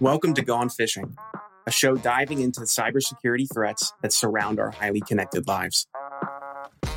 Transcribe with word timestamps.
Welcome 0.00 0.32
to 0.34 0.42
Gone 0.42 0.68
Phishing, 0.68 1.16
a 1.66 1.72
show 1.72 1.96
diving 1.96 2.40
into 2.40 2.60
the 2.60 2.66
cybersecurity 2.66 3.52
threats 3.52 3.92
that 4.00 4.12
surround 4.12 4.60
our 4.60 4.70
highly 4.70 5.00
connected 5.00 5.48
lives. 5.48 5.88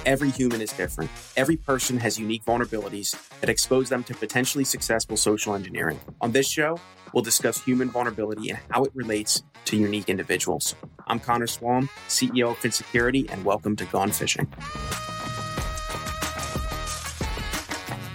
Every 0.05 0.29
human 0.29 0.61
is 0.61 0.71
different. 0.73 1.09
Every 1.35 1.57
person 1.57 1.97
has 1.97 2.19
unique 2.19 2.45
vulnerabilities 2.45 3.17
that 3.39 3.49
expose 3.49 3.89
them 3.89 4.03
to 4.03 4.13
potentially 4.13 4.63
successful 4.63 5.17
social 5.17 5.55
engineering. 5.55 5.99
On 6.21 6.31
this 6.31 6.47
show, 6.47 6.77
we'll 7.11 7.23
discuss 7.23 7.59
human 7.63 7.89
vulnerability 7.89 8.51
and 8.51 8.59
how 8.69 8.83
it 8.83 8.91
relates 8.93 9.41
to 9.65 9.77
unique 9.77 10.07
individuals. 10.07 10.75
I'm 11.07 11.19
Connor 11.19 11.47
Swalm, 11.47 11.89
CEO 12.07 12.51
of 12.51 12.59
Phin 12.59 12.71
Security, 12.71 13.27
and 13.31 13.43
welcome 13.43 13.75
to 13.77 13.85
Gone 13.85 14.11
Phishing. 14.11 14.47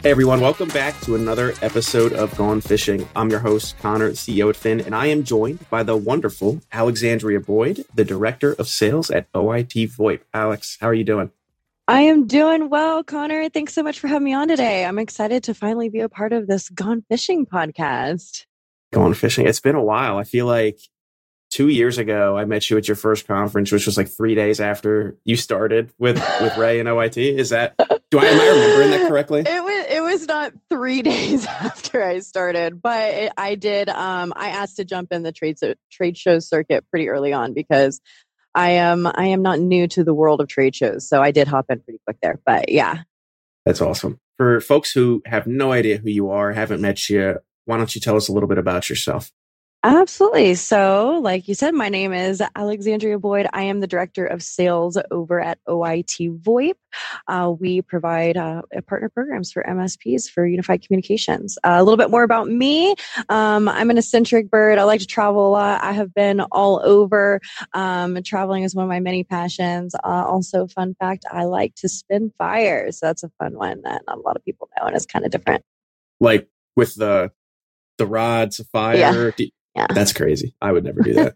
Hey 0.07 0.13
everyone, 0.13 0.41
welcome 0.41 0.69
back 0.69 1.01
to 1.01 1.17
another 1.17 1.53
episode 1.63 2.13
of 2.13 2.33
Gone 2.37 2.61
Phishing. 2.61 3.09
I'm 3.17 3.29
your 3.29 3.41
host, 3.41 3.77
Connor, 3.81 4.13
CEO 4.13 4.49
at 4.49 4.55
Phin, 4.55 4.81
and 4.81 4.95
I 4.95 5.07
am 5.07 5.25
joined 5.25 5.69
by 5.69 5.83
the 5.83 5.97
wonderful 5.97 6.61
Alexandria 6.71 7.41
Boyd, 7.41 7.85
the 7.93 8.05
Director 8.05 8.53
of 8.53 8.69
Sales 8.69 9.11
at 9.11 9.27
OIT 9.33 9.91
VoIP. 9.91 10.21
Alex, 10.33 10.79
how 10.81 10.87
are 10.87 10.95
you 10.95 11.03
doing? 11.03 11.33
I 11.89 12.03
am 12.03 12.29
doing 12.29 12.71
well, 12.71 13.03
Connor. 13.03 13.49
Thanks 13.49 13.75
so 13.75 13.83
much 13.83 13.99
for 13.99 14.07
having 14.07 14.27
me 14.27 14.33
on 14.33 14.47
today. 14.47 14.85
I'm 14.85 15.01
excited 15.01 15.43
to 15.43 15.55
finally 15.55 15.89
be 15.89 15.99
a 15.99 16.09
part 16.09 16.33
of 16.33 16.47
this 16.47 16.69
Gone 16.69 17.05
Phishing 17.11 17.45
podcast. 17.45 18.47
Gone 18.93 19.13
Phishing. 19.13 19.49
It's 19.49 19.59
been 19.59 19.75
a 19.75 19.83
while. 19.83 20.19
I 20.19 20.23
feel 20.23 20.47
like 20.47 20.79
two 21.51 21.69
years 21.69 21.99
ago, 21.99 22.37
I 22.37 22.45
met 22.45 22.71
you 22.71 22.77
at 22.77 22.87
your 22.87 22.97
first 22.97 23.27
conference, 23.27 23.73
which 23.73 23.87
was 23.87 23.97
like 23.97 24.09
three 24.09 24.37
days 24.37 24.61
after 24.61 25.17
you 25.25 25.35
started 25.35 25.91
with 25.99 26.17
with 26.41 26.57
Ray 26.57 26.79
and 26.79 26.89
OIT. 26.89 27.17
Is 27.17 27.51
that 27.51 27.75
do 28.11 28.19
I 28.19 28.25
am 28.25 28.41
I 28.41 28.49
remembering 28.49 28.91
that 28.91 29.09
correctly? 29.09 29.45
It 29.57 29.63
was 29.65 29.87
was 30.19 30.29
not 30.29 30.53
three 30.71 31.03
days 31.13 31.47
after 31.47 32.03
I 32.03 32.21
started, 32.21 32.81
but 32.81 33.33
I 33.37 33.55
did. 33.55 33.89
Um, 33.89 34.33
I 34.37 34.51
asked 34.51 34.77
to 34.77 34.85
jump 34.85 35.13
in 35.13 35.23
the 35.23 35.33
trade 35.33 35.59
so, 35.59 35.75
trade 35.91 36.17
show 36.17 36.39
circuit 36.39 36.85
pretty 36.91 37.09
early 37.09 37.33
on 37.33 37.53
because 37.53 38.01
I 38.55 38.71
am 38.71 39.07
I 39.07 39.27
am 39.27 39.43
not 39.43 39.61
new 39.61 39.87
to 39.89 40.05
the 40.05 40.15
world 40.15 40.41
of 40.41 40.49
trade 40.49 40.75
shows, 40.75 41.09
so 41.09 41.23
I 41.23 41.31
did 41.31 41.49
hop 41.49 41.67
in 41.69 41.81
pretty 41.81 42.01
quick 42.07 42.17
there. 42.23 42.41
But 42.45 42.71
yeah, 42.71 43.03
that's 43.65 43.81
awesome. 43.81 44.19
For 44.37 44.61
folks 44.61 44.93
who 44.93 45.23
have 45.27 45.47
no 45.47 45.73
idea 45.73 45.99
who 45.99 46.11
you 46.11 46.31
are, 46.31 46.53
haven't 46.53 46.81
met 46.81 47.09
you, 47.09 47.39
why 47.65 47.77
don't 47.77 47.95
you 47.95 48.01
tell 48.01 48.17
us 48.17 48.29
a 48.29 48.33
little 48.33 48.49
bit 48.49 48.59
about 48.59 48.89
yourself? 48.89 49.31
Absolutely. 49.87 50.57
So, 50.57 51.21
like 51.23 51.47
you 51.47 51.55
said, 51.55 51.73
my 51.73 51.89
name 51.89 52.13
is 52.13 52.43
Alexandria 52.57 53.21
Boyd. 53.21 53.47
I 53.53 53.63
am 53.63 53.79
the 53.79 53.87
director 53.87 54.27
of 54.27 54.43
sales 54.43 54.99
over 55.13 55.41
at 55.41 55.61
OIT 55.69 56.41
VoIP. 56.41 56.75
Uh, 57.29 57.55
we 57.57 57.83
provide 57.83 58.37
uh, 58.37 58.63
partner 58.89 59.09
programs 59.09 59.53
for 59.53 59.63
MSPs 59.63 60.29
for 60.29 60.45
unified 60.45 60.85
communications. 60.85 61.57
Uh, 61.63 61.77
a 61.79 61.85
little 61.85 61.97
bit 61.97 62.11
more 62.11 62.25
about 62.25 62.49
me. 62.49 62.97
Um, 63.29 63.69
I'm 63.69 63.89
an 63.91 63.99
eccentric 63.99 64.51
bird. 64.51 64.81
I 64.81 64.83
like 64.83 65.03
to 65.03 65.07
travel 65.07 65.47
a 65.47 65.51
lot. 65.51 65.85
I 65.85 65.93
have 65.93 66.13
been 66.13 66.41
all 66.41 66.81
over. 66.83 67.41
Um, 67.73 68.21
traveling 68.25 68.65
is 68.65 68.75
one 68.75 68.87
of 68.87 68.89
my 68.89 68.99
many 68.99 69.23
passions. 69.23 69.95
Uh, 69.95 70.25
also, 70.27 70.67
fun 70.67 70.97
fact, 70.99 71.25
I 71.31 71.45
like 71.45 71.77
to 71.77 71.89
spin 71.89 72.33
fires. 72.39 72.99
So 72.99 73.07
that's 73.07 73.23
a 73.23 73.31
fun 73.39 73.55
one 73.55 73.83
that 73.83 74.03
not 74.09 74.19
a 74.19 74.21
lot 74.21 74.35
of 74.35 74.45
people 74.45 74.69
know 74.77 74.89
and 74.89 74.97
it's 74.97 75.07
kind 75.07 75.25
of 75.25 75.31
different. 75.31 75.65
Like 76.19 76.49
with 76.75 76.97
the 76.97 77.31
the 77.99 78.07
rods 78.07 78.61
of 78.61 78.69
fire. 78.69 78.97
Yeah. 78.97 79.31
Yeah. 79.77 79.87
That's 79.91 80.13
crazy. 80.15 80.55
I 80.63 80.73
would 80.73 80.85
never 80.85 81.03
do 81.03 81.13
that. 81.15 81.35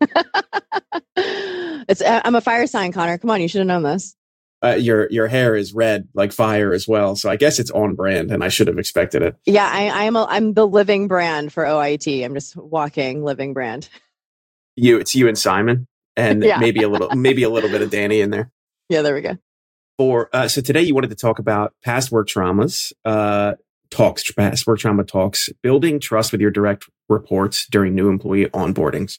it's 1.88 2.02
I'm 2.02 2.34
a 2.34 2.40
fire 2.40 2.66
sign, 2.66 2.90
Connor. 2.90 3.18
Come 3.18 3.30
on, 3.30 3.42
you 3.42 3.48
should 3.48 3.58
have 3.58 3.66
known 3.66 3.82
this. 3.82 4.16
Uh, 4.62 4.76
your 4.78 5.10
your 5.10 5.26
hair 5.26 5.54
is 5.54 5.74
red 5.74 6.08
like 6.14 6.32
fire 6.32 6.72
as 6.72 6.88
well, 6.88 7.16
so 7.16 7.30
I 7.30 7.36
guess 7.36 7.58
it's 7.58 7.70
on 7.70 7.94
brand, 7.94 8.30
and 8.30 8.42
I 8.42 8.48
should 8.48 8.66
have 8.66 8.78
expected 8.78 9.22
it. 9.22 9.36
Yeah, 9.44 9.68
I, 9.70 9.88
I 9.88 10.04
am. 10.04 10.16
A, 10.16 10.24
I'm 10.24 10.54
the 10.54 10.66
living 10.66 11.06
brand 11.06 11.52
for 11.52 11.64
OIT. 11.64 12.24
I'm 12.24 12.34
just 12.34 12.56
walking 12.56 13.24
living 13.24 13.52
brand. 13.52 13.88
You, 14.76 14.98
it's 14.98 15.14
you 15.14 15.28
and 15.28 15.38
Simon, 15.38 15.86
and 16.16 16.42
yeah. 16.44 16.58
maybe 16.58 16.82
a 16.82 16.88
little, 16.88 17.10
maybe 17.14 17.42
a 17.42 17.50
little 17.50 17.70
bit 17.70 17.82
of 17.82 17.90
Danny 17.90 18.20
in 18.20 18.30
there. 18.30 18.50
Yeah, 18.88 19.02
there 19.02 19.14
we 19.14 19.20
go. 19.20 19.38
For 19.98 20.28
uh, 20.32 20.48
so 20.48 20.60
today, 20.62 20.82
you 20.82 20.96
wanted 20.96 21.10
to 21.10 21.16
talk 21.16 21.38
about 21.38 21.74
past 21.84 22.10
work 22.10 22.26
traumas, 22.26 22.92
uh, 23.04 23.52
talks, 23.88 24.32
past 24.32 24.66
work 24.66 24.80
trauma 24.80 25.04
talks, 25.04 25.48
building 25.62 26.00
trust 26.00 26.32
with 26.32 26.40
your 26.40 26.50
direct 26.50 26.88
reports 27.10 27.66
during 27.66 27.94
new 27.94 28.08
employee 28.08 28.46
onboardings. 28.46 29.18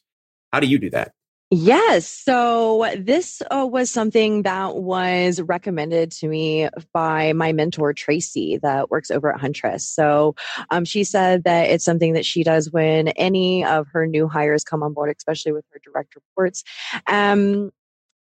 How 0.52 0.60
do 0.60 0.68
you 0.68 0.80
do 0.80 0.90
that? 0.90 1.14
Yes. 1.54 2.08
So 2.08 2.90
this 2.98 3.42
uh, 3.52 3.68
was 3.70 3.90
something 3.90 4.44
that 4.44 4.78
was 4.78 5.42
recommended 5.42 6.12
to 6.14 6.28
me 6.30 6.70
by 6.94 7.34
my 7.34 7.52
mentor, 7.52 7.92
Tracy, 7.92 8.58
that 8.62 8.90
works 8.90 9.12
over 9.12 9.34
at 9.34 9.42
Huntress. 9.42 9.86
So 9.86 10.36
um, 10.70 10.86
she 10.86 11.04
said 11.04 11.44
that 11.44 11.70
it's 11.70 11.84
something 11.84 12.14
that 12.14 12.26
she 12.26 12.46
does 12.46 12.72
when 12.72 13.10
any 13.10 13.66
of 13.66 13.88
her 13.92 14.08
new 14.08 14.30
hires 14.30 14.64
come 14.64 14.82
on 14.82 14.94
board, 14.94 15.14
especially 15.18 15.52
with 15.52 15.66
her 15.74 15.82
direct 15.84 16.16
reports. 16.16 16.64
Um, 17.06 17.72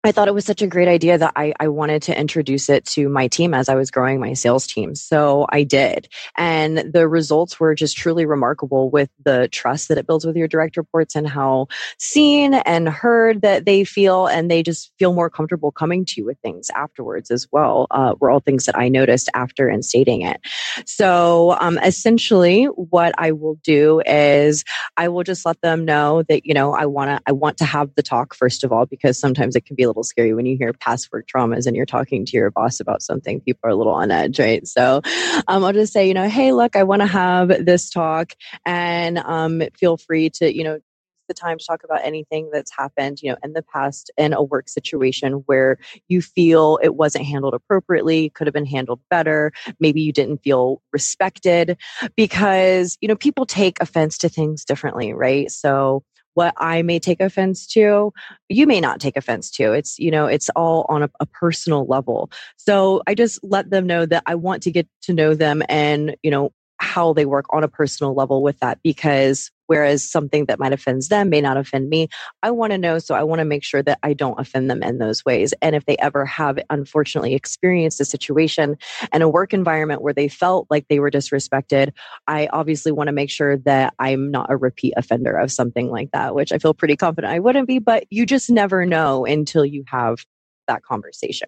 I 0.06 0.12
thought 0.12 0.28
it 0.28 0.34
was 0.34 0.44
such 0.44 0.62
a 0.62 0.68
great 0.68 0.90
idea 0.90 1.18
that 1.18 1.32
I, 1.38 1.54
I 1.62 1.70
wanted 1.70 2.02
to 2.04 2.20
introduce 2.20 2.68
it 2.68 2.84
to 2.88 3.08
my 3.08 3.30
team 3.30 3.54
as 3.54 3.70
I 3.70 3.76
was 3.76 3.90
growing 3.90 4.20
my 4.20 4.34
sales 4.34 4.68
team. 4.68 4.96
So 4.96 5.46
I 5.48 5.64
did. 5.64 6.10
And 6.36 6.80
the 6.80 7.08
results 7.08 7.58
were 7.58 7.74
just 7.74 7.96
truly 7.96 8.26
remarkable 8.26 8.90
with 8.90 9.10
the 9.24 9.48
trust 9.48 9.88
that 9.88 9.98
it 9.98 10.06
builds 10.06 10.26
with 10.26 10.36
your 10.36 10.50
direct 10.50 10.76
reports 10.76 11.16
and 11.16 11.26
how 11.26 11.68
seen 12.00 12.54
and 12.54 12.90
heard 12.90 13.44
that 13.44 13.64
they 13.64 13.86
feel. 13.86 14.28
And 14.28 14.52
they 14.52 14.62
just 14.62 14.92
feel 15.00 15.14
more 15.14 15.30
comfortable 15.30 15.72
coming 15.72 16.04
to 16.04 16.14
you 16.18 16.26
with 16.26 16.38
things 16.40 16.70
afterwards 16.76 17.32
as 17.32 17.48
well, 17.54 17.88
uh, 17.92 18.16
were 18.20 18.30
all 18.30 18.42
things 18.42 18.66
that 18.66 18.78
I 18.78 18.90
noticed 18.90 19.30
after 19.34 19.68
instating 19.68 20.30
it. 20.30 20.42
So 20.86 21.56
um, 21.62 21.78
essentially, 21.78 22.66
what 22.66 23.16
I 23.18 23.32
will 23.32 23.56
do 23.64 24.02
is 24.06 24.66
I 24.98 25.08
will 25.08 25.24
just 25.24 25.46
let 25.46 25.62
them 25.62 25.86
know 25.86 26.24
that, 26.24 26.46
you 26.46 26.54
know, 26.54 26.74
I 26.74 26.88
want 26.88 27.10
to, 27.10 27.22
I 27.26 27.32
want 27.32 27.58
to 27.60 27.66
have 27.66 27.96
the 27.96 28.04
talk 28.04 28.34
first 28.34 28.66
of 28.66 28.74
all, 28.74 28.86
because 28.86 29.18
sometimes 29.18 29.56
it 29.56 29.66
can 29.66 29.78
be 29.78 29.93
little 29.94 30.04
scary 30.04 30.34
when 30.34 30.46
you 30.46 30.58
hear 30.58 30.74
past 30.74 31.10
work 31.12 31.28
traumas 31.28 31.66
and 31.66 31.76
you're 31.76 31.86
talking 31.86 32.26
to 32.26 32.38
your 32.38 32.52
boss 32.52 32.80
about 32.80 33.02
something. 33.02 33.42
People 33.42 33.62
are 33.64 33.72
a 33.72 33.76
little 33.76 33.94
on 33.94 34.12
edge, 34.12 34.40
right? 34.40 34.66
So 34.68 35.02
um, 35.48 35.64
I'll 35.64 35.74
just 35.74 35.94
say, 35.94 36.08
you 36.08 36.14
know, 36.14 36.28
hey, 36.28 36.52
look, 36.52 36.76
I 36.76 36.84
want 36.84 37.02
to 37.02 37.08
have 37.08 37.66
this 37.66 37.90
talk 37.90 38.34
and 38.66 39.20
um, 39.20 39.62
feel 39.78 39.98
free 39.98 40.30
to, 40.32 40.56
you 40.56 40.64
know, 40.64 40.80
the 41.28 41.34
time 41.34 41.58
to 41.58 41.66
talk 41.66 41.84
about 41.84 42.04
anything 42.04 42.50
that's 42.52 42.76
happened 42.76 43.22
you 43.22 43.32
know 43.32 43.38
in 43.44 43.54
the 43.54 43.62
past 43.62 44.12
in 44.18 44.34
a 44.34 44.44
work 44.44 44.68
situation 44.68 45.44
where 45.46 45.78
you 46.08 46.22
feel 46.22 46.80
it 46.84 46.96
wasn't 46.96 47.24
handled 47.24 47.54
appropriately 47.54 48.30
could 48.30 48.48
have 48.48 48.54
been 48.54 48.66
handled 48.66 49.00
better 49.10 49.52
maybe 49.80 50.02
you 50.02 50.12
didn't 50.12 50.44
feel 50.44 50.82
respected 50.92 51.78
because 52.16 52.98
you 53.02 53.08
know 53.08 53.16
people 53.16 53.46
take 53.46 53.82
offense 53.82 54.18
to 54.18 54.30
things 54.30 54.66
differently 54.66 55.14
right 55.14 55.50
so 55.50 56.04
what 56.34 56.54
I 56.58 56.82
may 56.82 57.00
take 57.00 57.22
offense 57.22 57.68
to, 57.68 58.14
you 58.50 58.68
may 58.68 58.82
not 58.82 59.00
take 59.00 59.18
offense 59.18 59.52
to. 59.52 59.74
It's, 59.74 60.00
you 60.00 60.12
know, 60.12 60.26
it's 60.26 60.50
all 60.56 60.86
on 60.90 61.04
a, 61.04 61.10
a, 61.20 61.26
personal 61.26 61.86
level. 61.86 62.32
So 62.58 63.02
I 63.08 63.16
just 63.16 63.40
let 63.44 63.70
them 63.70 63.88
know 63.88 64.06
that 64.06 64.24
I 64.26 64.36
want 64.36 64.64
to 64.64 64.72
get 64.72 64.88
to 65.04 65.14
know 65.14 65.34
them 65.34 65.64
and, 65.70 66.16
you 66.24 66.32
know, 66.32 66.52
how 66.78 67.14
they 67.14 67.26
work 67.26 67.46
on 67.52 67.64
a 67.64 67.68
personal 67.68 68.14
level 68.14 68.44
with 68.44 68.60
that 68.60 68.80
because 68.84 69.52
whereas 69.74 70.10
something 70.10 70.46
that 70.46 70.60
might 70.60 70.74
offend 70.74 71.02
them 71.04 71.30
may 71.30 71.42
not 71.42 71.58
offend 71.58 71.90
me. 71.90 72.08
I 72.44 72.52
want 72.52 72.72
to 72.72 72.78
know 72.78 73.00
so 73.00 73.16
i 73.16 73.24
want 73.24 73.40
to 73.40 73.46
make 73.46 73.64
sure 73.64 73.82
that 73.82 74.00
i 74.04 74.14
don't 74.14 74.40
offend 74.40 74.70
them 74.70 74.84
in 74.84 75.00
those 75.00 75.26
ways. 75.26 75.54
And 75.62 75.76
if 75.76 75.86
they 75.86 75.98
ever 75.98 76.26
have 76.26 76.60
unfortunately 76.70 77.34
experienced 77.34 78.00
a 78.00 78.06
situation 78.06 78.78
and 79.12 79.24
a 79.24 79.30
work 79.30 79.54
environment 79.54 80.02
where 80.02 80.14
they 80.14 80.28
felt 80.28 80.68
like 80.70 80.88
they 80.88 81.00
were 81.00 81.12
disrespected 81.12 81.92
i 82.28 82.48
obviously 82.54 82.92
want 82.92 83.08
to 83.08 83.12
make 83.12 83.30
sure 83.30 83.58
that 83.58 83.94
i'm 84.00 84.30
not 84.32 84.52
a 84.52 84.58
repeat 84.58 84.94
offender 84.98 85.36
of 85.36 85.52
something 85.52 85.90
like 85.90 86.12
that 86.12 86.36
which 86.36 86.52
i 86.52 86.58
feel 86.58 86.74
pretty 86.74 86.96
confident 86.96 87.34
i 87.34 87.40
wouldn't 87.40 87.68
be 87.68 87.80
but 87.80 88.06
you 88.10 88.26
just 88.26 88.50
never 88.50 88.86
know 88.86 89.26
until 89.26 89.66
you 89.66 89.84
have 89.88 90.26
that 90.68 90.84
conversation. 90.84 91.48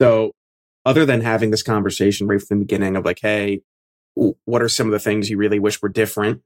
So 0.00 0.32
other 0.84 1.06
than 1.06 1.20
having 1.20 1.50
this 1.50 1.62
conversation 1.62 2.26
right 2.26 2.42
from 2.42 2.58
the 2.58 2.64
beginning 2.64 2.96
of 2.96 3.04
like 3.04 3.20
hey 3.20 3.62
what 4.14 4.62
are 4.62 4.68
some 4.68 4.86
of 4.86 4.92
the 4.92 4.98
things 4.98 5.28
you 5.28 5.36
really 5.36 5.58
wish 5.58 5.82
were 5.82 5.88
different 5.88 6.42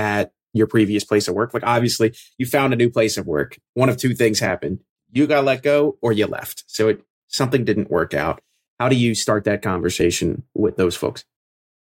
at 0.00 0.32
your 0.52 0.66
previous 0.66 1.04
place 1.04 1.28
of 1.28 1.34
work? 1.34 1.54
Like, 1.54 1.62
obviously, 1.64 2.14
you 2.38 2.46
found 2.46 2.72
a 2.72 2.76
new 2.76 2.90
place 2.90 3.16
of 3.16 3.26
work. 3.26 3.58
One 3.74 3.88
of 3.88 3.98
two 3.98 4.14
things 4.14 4.40
happened: 4.40 4.80
you 5.12 5.26
got 5.26 5.44
let 5.44 5.62
go, 5.62 5.98
or 6.00 6.12
you 6.12 6.26
left. 6.26 6.64
So 6.66 6.88
it 6.88 7.02
something 7.28 7.64
didn't 7.64 7.90
work 7.90 8.14
out. 8.14 8.40
How 8.80 8.88
do 8.88 8.96
you 8.96 9.14
start 9.14 9.44
that 9.44 9.62
conversation 9.62 10.42
with 10.54 10.76
those 10.76 10.96
folks? 10.96 11.24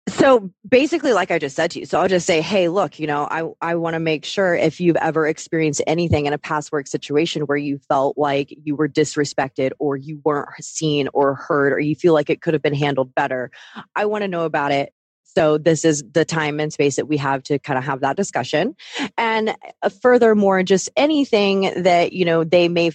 So 0.08 0.50
basically, 0.68 1.14
like 1.14 1.30
I 1.30 1.38
just 1.38 1.56
said 1.56 1.70
to 1.72 1.80
you, 1.80 1.86
so 1.86 1.98
I'll 1.98 2.08
just 2.08 2.26
say, 2.26 2.42
hey, 2.42 2.68
look, 2.68 3.00
you 3.00 3.06
know, 3.06 3.26
I, 3.30 3.48
I 3.62 3.74
want 3.76 3.94
to 3.94 4.00
make 4.00 4.24
sure 4.24 4.54
if 4.54 4.78
you've 4.78 4.96
ever 4.96 5.26
experienced 5.26 5.82
anything 5.86 6.26
in 6.26 6.34
a 6.34 6.38
past 6.38 6.72
work 6.72 6.86
situation 6.86 7.42
where 7.42 7.56
you 7.56 7.78
felt 7.88 8.18
like 8.18 8.54
you 8.64 8.76
were 8.76 8.88
disrespected 8.88 9.72
or 9.78 9.96
you 9.96 10.20
weren't 10.22 10.50
seen 10.62 11.08
or 11.14 11.34
heard 11.34 11.72
or 11.72 11.80
you 11.80 11.94
feel 11.94 12.12
like 12.12 12.28
it 12.28 12.42
could 12.42 12.52
have 12.52 12.62
been 12.62 12.74
handled 12.74 13.14
better, 13.14 13.50
I 13.96 14.04
want 14.04 14.22
to 14.22 14.28
know 14.28 14.44
about 14.44 14.72
it 14.72 14.92
so 15.36 15.58
this 15.58 15.84
is 15.84 16.04
the 16.12 16.24
time 16.24 16.60
and 16.60 16.72
space 16.72 16.96
that 16.96 17.06
we 17.06 17.16
have 17.16 17.42
to 17.44 17.58
kind 17.58 17.78
of 17.78 17.84
have 17.84 18.00
that 18.00 18.16
discussion. 18.16 18.76
And 19.18 19.54
uh, 19.82 19.88
furthermore, 19.88 20.62
just 20.62 20.90
anything 20.96 21.82
that, 21.82 22.12
you 22.12 22.24
know, 22.24 22.44
they 22.44 22.68
may 22.68 22.92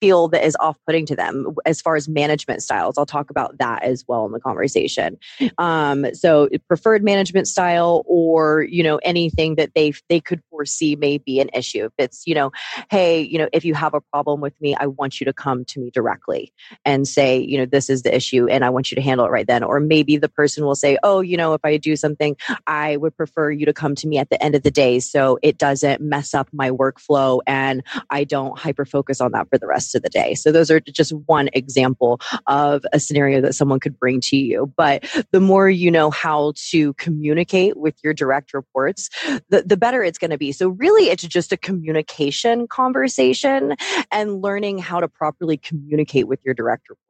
feel 0.00 0.28
that 0.28 0.44
is 0.44 0.56
off 0.60 0.76
putting 0.86 1.06
to 1.06 1.16
them 1.16 1.54
as 1.64 1.80
far 1.80 1.96
as 1.96 2.08
management 2.08 2.62
styles. 2.62 2.98
I'll 2.98 3.06
talk 3.06 3.30
about 3.30 3.56
that 3.58 3.82
as 3.84 4.04
well 4.06 4.26
in 4.26 4.32
the 4.32 4.40
conversation. 4.40 5.16
Um, 5.56 6.06
so 6.14 6.48
preferred 6.68 7.02
management 7.02 7.48
style 7.48 8.02
or, 8.06 8.66
you 8.68 8.82
know, 8.82 8.96
anything 8.98 9.54
that 9.54 9.70
they, 9.74 9.94
they 10.08 10.20
could 10.20 10.42
foresee 10.54 10.94
may 10.94 11.18
be 11.18 11.40
an 11.40 11.50
issue. 11.52 11.86
If 11.86 11.92
it's, 11.98 12.26
you 12.26 12.34
know, 12.34 12.52
hey, 12.88 13.20
you 13.20 13.38
know, 13.38 13.48
if 13.52 13.64
you 13.64 13.74
have 13.74 13.92
a 13.92 14.00
problem 14.00 14.40
with 14.40 14.54
me, 14.60 14.76
I 14.78 14.86
want 14.86 15.20
you 15.20 15.24
to 15.24 15.32
come 15.32 15.64
to 15.66 15.80
me 15.80 15.90
directly 15.90 16.52
and 16.84 17.08
say, 17.08 17.38
you 17.38 17.58
know, 17.58 17.66
this 17.66 17.90
is 17.90 18.02
the 18.02 18.14
issue 18.14 18.46
and 18.46 18.64
I 18.64 18.70
want 18.70 18.92
you 18.92 18.94
to 18.94 19.02
handle 19.02 19.26
it 19.26 19.30
right 19.30 19.48
then. 19.48 19.64
Or 19.64 19.80
maybe 19.80 20.16
the 20.16 20.28
person 20.28 20.64
will 20.64 20.76
say, 20.76 20.96
oh, 21.02 21.20
you 21.20 21.36
know, 21.36 21.54
if 21.54 21.60
I 21.64 21.76
do 21.76 21.96
something, 21.96 22.36
I 22.68 22.96
would 22.98 23.16
prefer 23.16 23.50
you 23.50 23.66
to 23.66 23.72
come 23.72 23.96
to 23.96 24.06
me 24.06 24.18
at 24.18 24.30
the 24.30 24.40
end 24.42 24.54
of 24.54 24.62
the 24.62 24.70
day 24.70 25.00
so 25.00 25.38
it 25.42 25.58
doesn't 25.58 26.00
mess 26.00 26.34
up 26.34 26.48
my 26.52 26.70
workflow 26.70 27.40
and 27.48 27.82
I 28.10 28.22
don't 28.22 28.56
hyper 28.56 28.84
focus 28.84 29.20
on 29.20 29.32
that 29.32 29.48
for 29.50 29.58
the 29.58 29.66
rest 29.66 29.96
of 29.96 30.02
the 30.02 30.08
day. 30.08 30.34
So 30.34 30.52
those 30.52 30.70
are 30.70 30.78
just 30.78 31.12
one 31.26 31.48
example 31.52 32.20
of 32.46 32.84
a 32.92 33.00
scenario 33.00 33.40
that 33.40 33.54
someone 33.54 33.80
could 33.80 33.98
bring 33.98 34.20
to 34.20 34.36
you. 34.36 34.72
But 34.76 35.04
the 35.32 35.40
more 35.40 35.68
you 35.68 35.90
know 35.90 36.10
how 36.10 36.52
to 36.70 36.92
communicate 36.94 37.76
with 37.76 37.96
your 38.04 38.14
direct 38.14 38.54
reports, 38.54 39.10
the, 39.48 39.64
the 39.66 39.76
better 39.76 40.04
it's 40.04 40.18
going 40.18 40.30
to 40.30 40.38
be. 40.38 40.43
So 40.52 40.68
really 40.68 41.04
it's 41.04 41.22
just 41.22 41.52
a 41.52 41.56
communication 41.56 42.66
conversation 42.66 43.74
and 44.10 44.42
learning 44.42 44.78
how 44.78 45.00
to 45.00 45.08
properly 45.08 45.56
communicate 45.56 46.28
with 46.28 46.40
your 46.44 46.54
direct 46.54 46.88
report. 46.88 47.00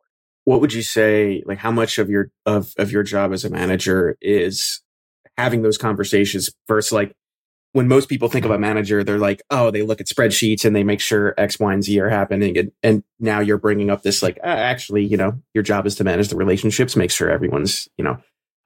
What 0.45 0.61
would 0.61 0.73
you 0.73 0.83
say, 0.83 1.43
like 1.47 1.59
how 1.59 1.71
much 1.71 1.99
of 1.99 2.11
your 2.11 2.31
of, 2.45 2.73
of 2.77 2.93
your 2.93 3.03
job 3.03 3.33
as 3.33 3.45
a 3.45 3.51
manager 3.51 4.17
is 4.21 4.83
having 5.39 5.63
those 5.63 5.79
conversations 5.79 6.51
versus 6.69 6.93
like 6.93 7.15
when 7.73 7.89
most 7.89 8.09
people 8.09 8.29
think 8.29 8.45
of 8.45 8.53
a 8.53 8.59
manager, 8.59 9.03
they're 9.03 9.19
like, 9.19 9.43
oh, 9.51 9.73
they 9.73 9.83
look 9.83 10.01
at 10.01 10.07
spreadsheets 10.07 10.65
and 10.65 10.77
they 10.77 10.85
make 10.85 11.01
sure 11.01 11.35
X, 11.37 11.59
Y, 11.59 11.73
and 11.73 11.83
Z 11.83 11.99
are 11.99 12.09
happening. 12.09 12.57
And, 12.57 12.71
and 12.85 13.03
now 13.19 13.41
you're 13.41 13.59
bringing 13.59 13.91
up 13.91 14.03
this, 14.05 14.23
like, 14.23 14.39
uh, 14.45 14.47
actually, 14.47 15.05
you 15.05 15.17
know, 15.17 15.43
your 15.55 15.65
job 15.65 15.85
is 15.85 15.97
to 15.97 16.05
manage 16.05 16.29
the 16.29 16.37
relationships, 16.37 16.95
make 16.95 17.11
sure 17.11 17.29
everyone's, 17.29 17.89
you 17.99 18.05
know, 18.05 18.17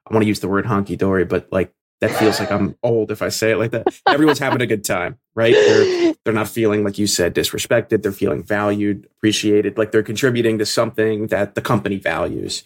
I 0.07 0.13
want 0.13 0.21
to 0.23 0.27
use 0.27 0.41
the 0.41 0.47
word 0.47 0.65
honky 0.65 0.95
dory, 0.95 1.25
but 1.25 1.51
like 1.51 1.73
that 2.01 2.11
feels 2.11 2.39
like 2.39 2.51
I'm 2.51 2.75
old 2.81 3.11
if 3.11 3.21
I 3.21 3.29
say 3.29 3.51
it 3.51 3.57
like 3.57 3.71
that. 3.71 3.87
Everyone's 4.07 4.39
having 4.39 4.61
a 4.61 4.67
good 4.67 4.85
time, 4.85 5.17
right? 5.35 5.53
They're, 5.53 6.13
they're 6.23 6.33
not 6.33 6.47
feeling, 6.47 6.83
like 6.83 6.97
you 6.97 7.07
said, 7.07 7.35
disrespected. 7.35 8.03
They're 8.03 8.11
feeling 8.11 8.41
valued, 8.41 9.07
appreciated, 9.17 9.77
like 9.77 9.91
they're 9.91 10.03
contributing 10.03 10.59
to 10.59 10.65
something 10.65 11.27
that 11.27 11.55
the 11.55 11.61
company 11.61 11.97
values. 11.97 12.63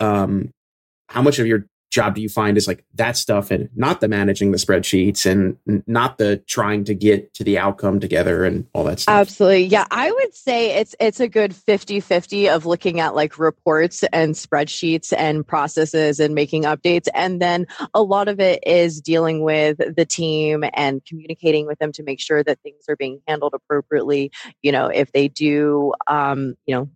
Um, 0.00 0.52
how 1.08 1.22
much 1.22 1.38
of 1.38 1.46
your 1.46 1.66
job 1.94 2.16
do 2.16 2.20
you 2.20 2.28
find 2.28 2.56
is 2.56 2.66
like 2.66 2.84
that 2.94 3.16
stuff 3.16 3.52
and 3.52 3.70
not 3.76 4.00
the 4.00 4.08
managing 4.08 4.50
the 4.50 4.58
spreadsheets 4.58 5.24
and 5.24 5.56
not 5.86 6.18
the 6.18 6.38
trying 6.48 6.82
to 6.82 6.92
get 6.92 7.32
to 7.34 7.44
the 7.44 7.56
outcome 7.56 8.00
together 8.00 8.44
and 8.44 8.66
all 8.74 8.82
that 8.82 8.98
stuff. 8.98 9.14
Absolutely. 9.14 9.66
Yeah 9.66 9.86
i 9.92 10.10
would 10.10 10.34
say 10.34 10.72
it's 10.72 10.96
it's 10.98 11.20
a 11.20 11.28
good 11.28 11.52
50-50 11.52 12.52
of 12.52 12.66
looking 12.66 12.98
at 12.98 13.14
like 13.14 13.38
reports 13.38 14.02
and 14.12 14.34
spreadsheets 14.34 15.12
and 15.16 15.46
processes 15.46 16.18
and 16.18 16.34
making 16.34 16.64
updates. 16.64 17.06
And 17.14 17.40
then 17.40 17.66
a 17.94 18.02
lot 18.02 18.26
of 18.26 18.40
it 18.40 18.60
is 18.66 19.00
dealing 19.00 19.42
with 19.42 19.78
the 19.78 20.04
team 20.04 20.64
and 20.74 21.04
communicating 21.04 21.64
with 21.66 21.78
them 21.78 21.92
to 21.92 22.02
make 22.02 22.20
sure 22.20 22.42
that 22.42 22.60
things 22.62 22.84
are 22.88 22.96
being 22.96 23.20
handled 23.28 23.54
appropriately. 23.54 24.32
You 24.62 24.72
know 24.72 24.86
if 24.88 25.12
they 25.12 25.28
do 25.28 25.92
um 26.08 26.54
you 26.66 26.74
know 26.74 26.88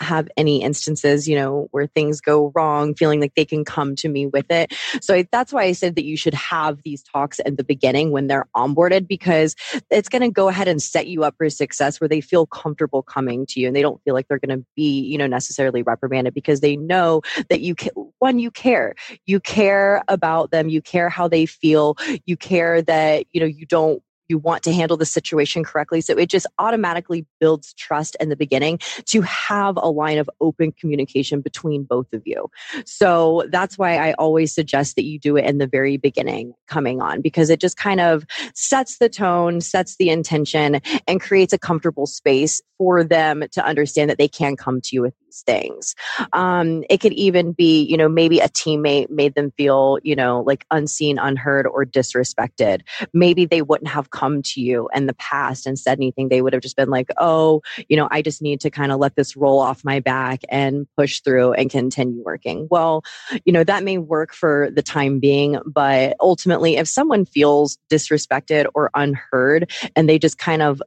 have 0.00 0.28
any 0.36 0.62
instances, 0.62 1.28
you 1.28 1.36
know, 1.36 1.68
where 1.70 1.86
things 1.86 2.20
go 2.20 2.52
wrong, 2.54 2.94
feeling 2.94 3.20
like 3.20 3.34
they 3.34 3.44
can 3.44 3.64
come 3.64 3.94
to 3.96 4.08
me 4.08 4.26
with 4.26 4.50
it. 4.50 4.72
So 5.00 5.22
that's 5.30 5.52
why 5.52 5.64
I 5.64 5.72
said 5.72 5.94
that 5.96 6.04
you 6.04 6.16
should 6.16 6.34
have 6.34 6.82
these 6.82 7.02
talks 7.02 7.40
at 7.44 7.56
the 7.56 7.64
beginning 7.64 8.10
when 8.10 8.26
they're 8.26 8.48
onboarded 8.56 9.06
because 9.06 9.54
it's 9.90 10.08
going 10.08 10.22
to 10.22 10.30
go 10.30 10.48
ahead 10.48 10.68
and 10.68 10.82
set 10.82 11.06
you 11.06 11.24
up 11.24 11.34
for 11.36 11.48
success 11.50 12.00
where 12.00 12.08
they 12.08 12.20
feel 12.20 12.46
comfortable 12.46 13.02
coming 13.02 13.46
to 13.46 13.60
you 13.60 13.66
and 13.66 13.76
they 13.76 13.82
don't 13.82 14.02
feel 14.02 14.14
like 14.14 14.26
they're 14.28 14.38
going 14.38 14.58
to 14.58 14.64
be, 14.74 15.00
you 15.02 15.18
know, 15.18 15.26
necessarily 15.26 15.82
reprimanded 15.82 16.34
because 16.34 16.60
they 16.60 16.76
know 16.76 17.22
that 17.48 17.60
you 17.60 17.74
can, 17.74 17.90
one, 18.18 18.38
you 18.38 18.50
care. 18.50 18.94
You 19.26 19.40
care 19.40 20.02
about 20.08 20.50
them. 20.50 20.68
You 20.68 20.82
care 20.82 21.08
how 21.08 21.28
they 21.28 21.46
feel. 21.46 21.96
You 22.26 22.36
care 22.36 22.82
that, 22.82 23.26
you 23.32 23.40
know, 23.40 23.46
you 23.46 23.66
don't 23.66 24.02
you 24.30 24.38
want 24.38 24.62
to 24.62 24.72
handle 24.72 24.96
the 24.96 25.04
situation 25.04 25.64
correctly. 25.64 26.00
So 26.00 26.16
it 26.16 26.30
just 26.30 26.46
automatically 26.58 27.26
builds 27.40 27.74
trust 27.74 28.16
in 28.20 28.28
the 28.28 28.36
beginning 28.36 28.78
to 29.06 29.20
have 29.22 29.76
a 29.76 29.90
line 29.90 30.18
of 30.18 30.30
open 30.40 30.72
communication 30.72 31.40
between 31.40 31.84
both 31.84 32.12
of 32.12 32.22
you. 32.24 32.48
So 32.86 33.44
that's 33.50 33.76
why 33.76 33.96
I 33.96 34.12
always 34.14 34.54
suggest 34.54 34.96
that 34.96 35.04
you 35.04 35.18
do 35.18 35.36
it 35.36 35.44
in 35.44 35.58
the 35.58 35.66
very 35.66 35.96
beginning 35.96 36.54
coming 36.68 37.02
on 37.02 37.20
because 37.20 37.50
it 37.50 37.60
just 37.60 37.76
kind 37.76 38.00
of 38.00 38.24
sets 38.54 38.98
the 38.98 39.08
tone, 39.08 39.60
sets 39.60 39.96
the 39.96 40.10
intention, 40.10 40.80
and 41.06 41.20
creates 41.20 41.52
a 41.52 41.58
comfortable 41.58 42.06
space 42.06 42.62
for 42.78 43.04
them 43.04 43.44
to 43.52 43.64
understand 43.64 44.08
that 44.08 44.16
they 44.16 44.28
can 44.28 44.56
come 44.56 44.80
to 44.80 44.90
you 44.92 45.02
with 45.02 45.14
these 45.30 45.42
things. 45.42 45.94
Um, 46.32 46.84
it 46.90 46.98
could 46.98 47.12
even 47.12 47.52
be, 47.52 47.82
you 47.82 47.96
know, 47.96 48.08
maybe 48.08 48.40
a 48.40 48.48
teammate 48.48 49.10
made 49.10 49.34
them 49.34 49.52
feel, 49.56 49.98
you 50.02 50.16
know, 50.16 50.42
like 50.42 50.66
unseen, 50.70 51.18
unheard, 51.18 51.66
or 51.66 51.84
disrespected. 51.84 52.82
Maybe 53.12 53.44
they 53.44 53.62
wouldn't 53.62 53.90
have 53.90 54.10
come 54.10 54.42
to 54.42 54.60
you 54.60 54.88
in 54.94 55.06
the 55.06 55.14
past 55.14 55.66
and 55.66 55.78
said 55.78 55.98
anything. 55.98 56.28
They 56.28 56.42
would 56.42 56.52
have 56.52 56.62
just 56.62 56.76
been 56.76 56.90
like, 56.90 57.10
oh, 57.18 57.62
you 57.88 57.96
know, 57.96 58.08
I 58.10 58.22
just 58.22 58.42
need 58.42 58.60
to 58.60 58.70
kind 58.70 58.92
of 58.92 58.98
let 58.98 59.16
this 59.16 59.36
roll 59.36 59.60
off 59.60 59.84
my 59.84 60.00
back 60.00 60.40
and 60.48 60.86
push 60.96 61.20
through 61.20 61.52
and 61.52 61.70
continue 61.70 62.22
working. 62.24 62.66
Well, 62.70 63.02
you 63.44 63.52
know, 63.52 63.64
that 63.64 63.84
may 63.84 63.98
work 63.98 64.34
for 64.34 64.70
the 64.72 64.82
time 64.82 65.20
being, 65.20 65.58
but 65.64 66.16
ultimately, 66.20 66.76
if 66.76 66.88
someone 66.88 67.24
feels 67.24 67.78
disrespected 67.90 68.66
or 68.74 68.90
unheard 68.94 69.70
and 69.94 70.08
they 70.08 70.18
just 70.18 70.38
kind 70.38 70.62
of 70.62 70.82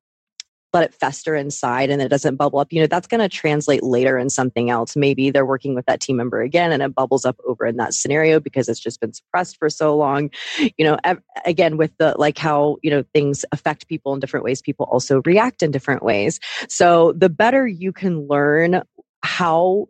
let 0.74 0.84
it 0.84 0.94
fester 0.94 1.36
inside 1.36 1.90
and 1.90 2.02
it 2.02 2.10
doesn't 2.10 2.36
bubble 2.36 2.60
up, 2.60 2.74
you 2.74 2.82
know, 2.82 2.88
that's 2.88 3.08
going 3.08 3.22
to 3.22 3.30
translate 3.30 3.84
later 3.84 4.18
in 4.18 4.30
something 4.30 4.70
else. 4.70 4.96
Maybe 4.96 5.30
they're 5.30 5.46
working 5.46 5.76
with 5.76 5.86
that 5.86 6.02
team 6.02 6.18
member 6.18 6.42
again 6.42 6.72
and 6.72 6.82
it 6.82 6.96
bubbles 6.96 7.26
up 7.26 7.38
over 7.48 7.66
in 7.66 7.78
that 7.78 7.94
scenario 7.94 8.40
because 8.40 8.68
it's 8.68 8.80
just 8.80 9.00
been 9.00 9.14
suppressed 9.14 9.58
for 9.58 9.70
so 9.70 9.96
long. 9.96 10.32
You 10.78 10.86
know, 10.86 10.98
again, 11.46 11.78
with 11.78 11.96
the 11.98 12.16
like 12.18 12.38
how, 12.38 12.78
you 12.82 12.90
know, 12.90 13.04
things 13.14 13.46
affect 13.52 13.88
people 13.88 14.14
in 14.14 14.20
different 14.20 14.44
ways, 14.44 14.62
people 14.62 14.88
also 14.92 15.22
react 15.26 15.64
in 15.64 15.72
different 15.72 16.04
ways. 16.04 16.40
So 16.70 17.14
the 17.14 17.30
better 17.30 17.68
you 17.68 17.94
can 17.94 18.28
learn 18.28 18.82
how 19.22 19.88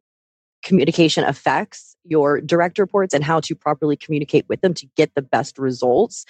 communication 0.63 1.23
affects 1.23 1.95
your 2.05 2.41
direct 2.41 2.79
reports 2.79 3.13
and 3.13 3.23
how 3.23 3.39
to 3.41 3.55
properly 3.55 3.95
communicate 3.95 4.45
with 4.49 4.61
them 4.61 4.73
to 4.73 4.87
get 4.95 5.13
the 5.15 5.21
best 5.21 5.57
results 5.57 6.25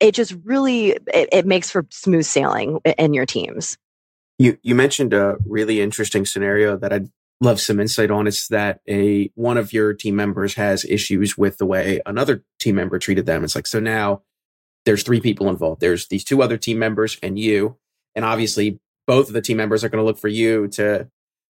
it 0.00 0.12
just 0.12 0.34
really 0.44 0.90
it, 0.90 1.28
it 1.32 1.46
makes 1.46 1.70
for 1.70 1.86
smooth 1.90 2.24
sailing 2.24 2.78
in 2.98 3.14
your 3.14 3.26
teams 3.26 3.76
you 4.38 4.58
you 4.62 4.74
mentioned 4.74 5.12
a 5.12 5.36
really 5.46 5.80
interesting 5.80 6.26
scenario 6.26 6.76
that 6.76 6.92
I'd 6.92 7.08
love 7.40 7.60
some 7.60 7.80
insight 7.80 8.10
on. 8.10 8.26
It's 8.26 8.48
that 8.48 8.80
a 8.88 9.30
one 9.34 9.56
of 9.56 9.72
your 9.72 9.94
team 9.94 10.16
members 10.16 10.54
has 10.54 10.84
issues 10.84 11.36
with 11.36 11.58
the 11.58 11.66
way 11.66 12.00
another 12.06 12.44
team 12.58 12.76
member 12.76 12.98
treated 12.98 13.26
them. 13.26 13.44
It's 13.44 13.54
like 13.54 13.66
so 13.66 13.80
now 13.80 14.22
there's 14.84 15.02
three 15.02 15.20
people 15.20 15.48
involved. 15.48 15.80
There's 15.80 16.08
these 16.08 16.24
two 16.24 16.42
other 16.42 16.58
team 16.58 16.78
members 16.78 17.18
and 17.22 17.38
you, 17.38 17.78
and 18.14 18.24
obviously 18.24 18.80
both 19.06 19.28
of 19.28 19.34
the 19.34 19.42
team 19.42 19.56
members 19.56 19.84
are 19.84 19.88
going 19.88 20.02
to 20.02 20.06
look 20.06 20.18
for 20.18 20.28
you 20.28 20.68
to 20.68 21.08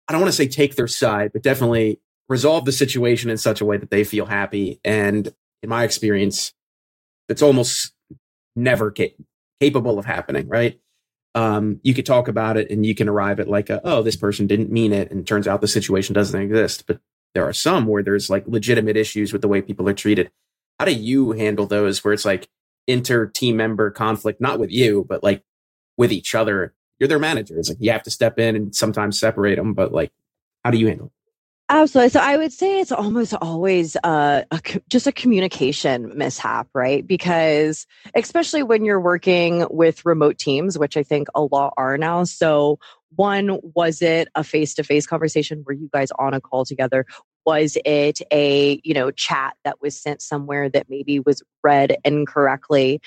I 0.07 0.11
don't 0.11 0.21
want 0.21 0.31
to 0.31 0.37
say 0.37 0.47
take 0.47 0.75
their 0.75 0.87
side, 0.87 1.31
but 1.33 1.43
definitely 1.43 1.99
resolve 2.29 2.65
the 2.65 2.71
situation 2.71 3.29
in 3.29 3.37
such 3.37 3.61
a 3.61 3.65
way 3.65 3.77
that 3.77 3.91
they 3.91 4.03
feel 4.03 4.25
happy. 4.25 4.79
And 4.83 5.33
in 5.61 5.69
my 5.69 5.83
experience, 5.83 6.53
it's 7.27 7.41
almost 7.41 7.93
never 8.55 8.91
ca- 8.91 9.15
capable 9.59 9.99
of 9.99 10.05
happening, 10.05 10.47
right? 10.47 10.79
Um, 11.35 11.79
you 11.83 11.93
could 11.93 12.05
talk 12.05 12.27
about 12.27 12.57
it 12.57 12.69
and 12.71 12.85
you 12.85 12.95
can 12.95 13.07
arrive 13.07 13.39
at 13.39 13.47
like 13.47 13.69
a, 13.69 13.81
oh, 13.83 14.01
this 14.01 14.15
person 14.15 14.47
didn't 14.47 14.71
mean 14.71 14.93
it. 14.93 15.11
And 15.11 15.21
it 15.21 15.27
turns 15.27 15.47
out 15.47 15.61
the 15.61 15.67
situation 15.67 16.13
doesn't 16.13 16.41
exist. 16.41 16.85
But 16.87 16.99
there 17.33 17.47
are 17.47 17.53
some 17.53 17.85
where 17.85 18.03
there's 18.03 18.29
like 18.29 18.47
legitimate 18.47 18.97
issues 18.97 19.31
with 19.31 19.41
the 19.41 19.47
way 19.47 19.61
people 19.61 19.87
are 19.87 19.93
treated. 19.93 20.31
How 20.79 20.85
do 20.85 20.93
you 20.93 21.31
handle 21.31 21.67
those 21.67 22.03
where 22.03 22.13
it's 22.13 22.25
like 22.25 22.47
inter 22.87 23.27
team 23.27 23.57
member 23.57 23.91
conflict, 23.91 24.41
not 24.41 24.59
with 24.59 24.71
you, 24.71 25.05
but 25.07 25.23
like 25.23 25.43
with 25.97 26.11
each 26.11 26.33
other? 26.33 26.73
You're 26.99 27.09
their 27.09 27.19
manager. 27.19 27.57
It's 27.57 27.69
like 27.69 27.77
you 27.79 27.91
have 27.91 28.03
to 28.03 28.11
step 28.11 28.39
in 28.39 28.55
and 28.55 28.75
sometimes 28.75 29.19
separate 29.19 29.55
them, 29.55 29.73
but 29.73 29.93
like, 29.93 30.11
how 30.65 30.71
do 30.71 30.77
you 30.77 30.87
handle 30.87 31.07
it? 31.07 31.11
Absolutely. 31.71 32.09
So 32.09 32.19
I 32.19 32.35
would 32.35 32.51
say 32.51 32.79
it's 32.81 32.91
almost 32.91 33.35
always 33.41 33.95
uh, 34.03 34.41
a, 34.49 34.61
just 34.89 35.05
a 35.05 35.11
communication 35.11 36.17
mishap, 36.17 36.67
right? 36.73 37.05
Because 37.05 37.85
especially 38.15 38.63
when 38.63 38.83
you're 38.85 38.99
working 38.99 39.67
with 39.69 40.03
remote 40.03 40.39
teams, 40.39 40.79
which 40.79 40.97
I 40.97 41.03
think 41.03 41.27
a 41.35 41.43
lot 41.43 41.75
are 41.77 41.95
now. 41.95 42.23
So 42.23 42.79
one, 43.15 43.59
was 43.75 44.01
it 44.01 44.29
a 44.33 44.43
face-to-face 44.43 45.05
conversation? 45.05 45.63
Were 45.65 45.73
you 45.73 45.89
guys 45.93 46.09
on 46.17 46.33
a 46.33 46.41
call 46.41 46.65
together? 46.65 47.05
Was 47.45 47.77
it 47.85 48.19
a 48.31 48.81
you 48.83 48.93
know 48.95 49.11
chat 49.11 49.55
that 49.63 49.79
was 49.81 49.99
sent 49.99 50.23
somewhere 50.23 50.69
that 50.69 50.87
maybe 50.89 51.19
was 51.19 51.43
read 51.63 51.97
incorrectly? 52.03 52.99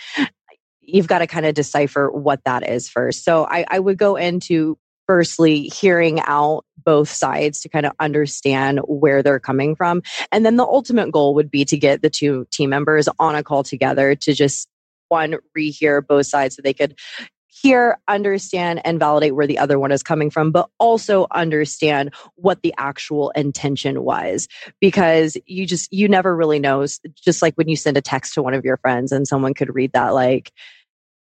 You've 0.80 1.06
got 1.08 1.18
to 1.20 1.26
kind 1.26 1.46
of 1.46 1.54
decipher 1.54 2.10
what 2.10 2.42
that 2.44 2.68
is 2.68 2.88
first. 2.88 3.24
So 3.24 3.44
I, 3.44 3.64
I 3.68 3.78
would 3.78 3.98
go 3.98 4.16
into 4.16 4.78
firstly 5.12 5.64
hearing 5.64 6.20
out 6.20 6.64
both 6.86 7.10
sides 7.10 7.60
to 7.60 7.68
kind 7.68 7.84
of 7.84 7.92
understand 8.00 8.80
where 8.86 9.22
they're 9.22 9.38
coming 9.38 9.76
from. 9.76 10.00
And 10.32 10.46
then 10.46 10.56
the 10.56 10.64
ultimate 10.64 11.12
goal 11.12 11.34
would 11.34 11.50
be 11.50 11.66
to 11.66 11.76
get 11.76 12.00
the 12.00 12.08
two 12.08 12.46
team 12.50 12.70
members 12.70 13.10
on 13.18 13.34
a 13.34 13.42
call 13.42 13.62
together 13.62 14.14
to 14.14 14.32
just 14.32 14.68
one 15.08 15.36
rehear 15.54 16.00
both 16.04 16.28
sides 16.28 16.56
so 16.56 16.62
they 16.62 16.72
could 16.72 16.98
hear, 17.46 17.98
understand, 18.08 18.80
and 18.86 18.98
validate 18.98 19.34
where 19.34 19.46
the 19.46 19.58
other 19.58 19.78
one 19.78 19.92
is 19.92 20.02
coming 20.02 20.30
from, 20.30 20.50
but 20.50 20.70
also 20.80 21.26
understand 21.30 22.14
what 22.36 22.62
the 22.62 22.72
actual 22.78 23.28
intention 23.32 24.02
was. 24.02 24.48
Because 24.80 25.36
you 25.44 25.66
just, 25.66 25.92
you 25.92 26.08
never 26.08 26.34
really 26.34 26.58
know. 26.58 26.86
Just 27.22 27.42
like 27.42 27.54
when 27.56 27.68
you 27.68 27.76
send 27.76 27.98
a 27.98 28.00
text 28.00 28.32
to 28.32 28.42
one 28.42 28.54
of 28.54 28.64
your 28.64 28.78
friends 28.78 29.12
and 29.12 29.28
someone 29.28 29.52
could 29.52 29.74
read 29.74 29.92
that 29.92 30.14
like, 30.14 30.52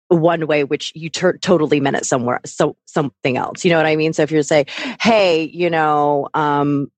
one 0.09 0.45
way 0.47 0.63
which 0.63 0.91
you 0.95 1.09
ter- 1.09 1.37
totally 1.37 1.79
meant 1.79 1.95
it 1.95 2.05
somewhere 2.05 2.41
so 2.45 2.75
something 2.85 3.37
else 3.37 3.63
you 3.63 3.71
know 3.71 3.77
what 3.77 3.85
i 3.85 3.95
mean? 3.95 4.13
So 4.13 4.23
if 4.23 4.31
you're 4.31 4.43
say 4.43 4.65
hey 4.99 5.43
you 5.43 5.69
know 5.69 6.27
um 6.33 6.91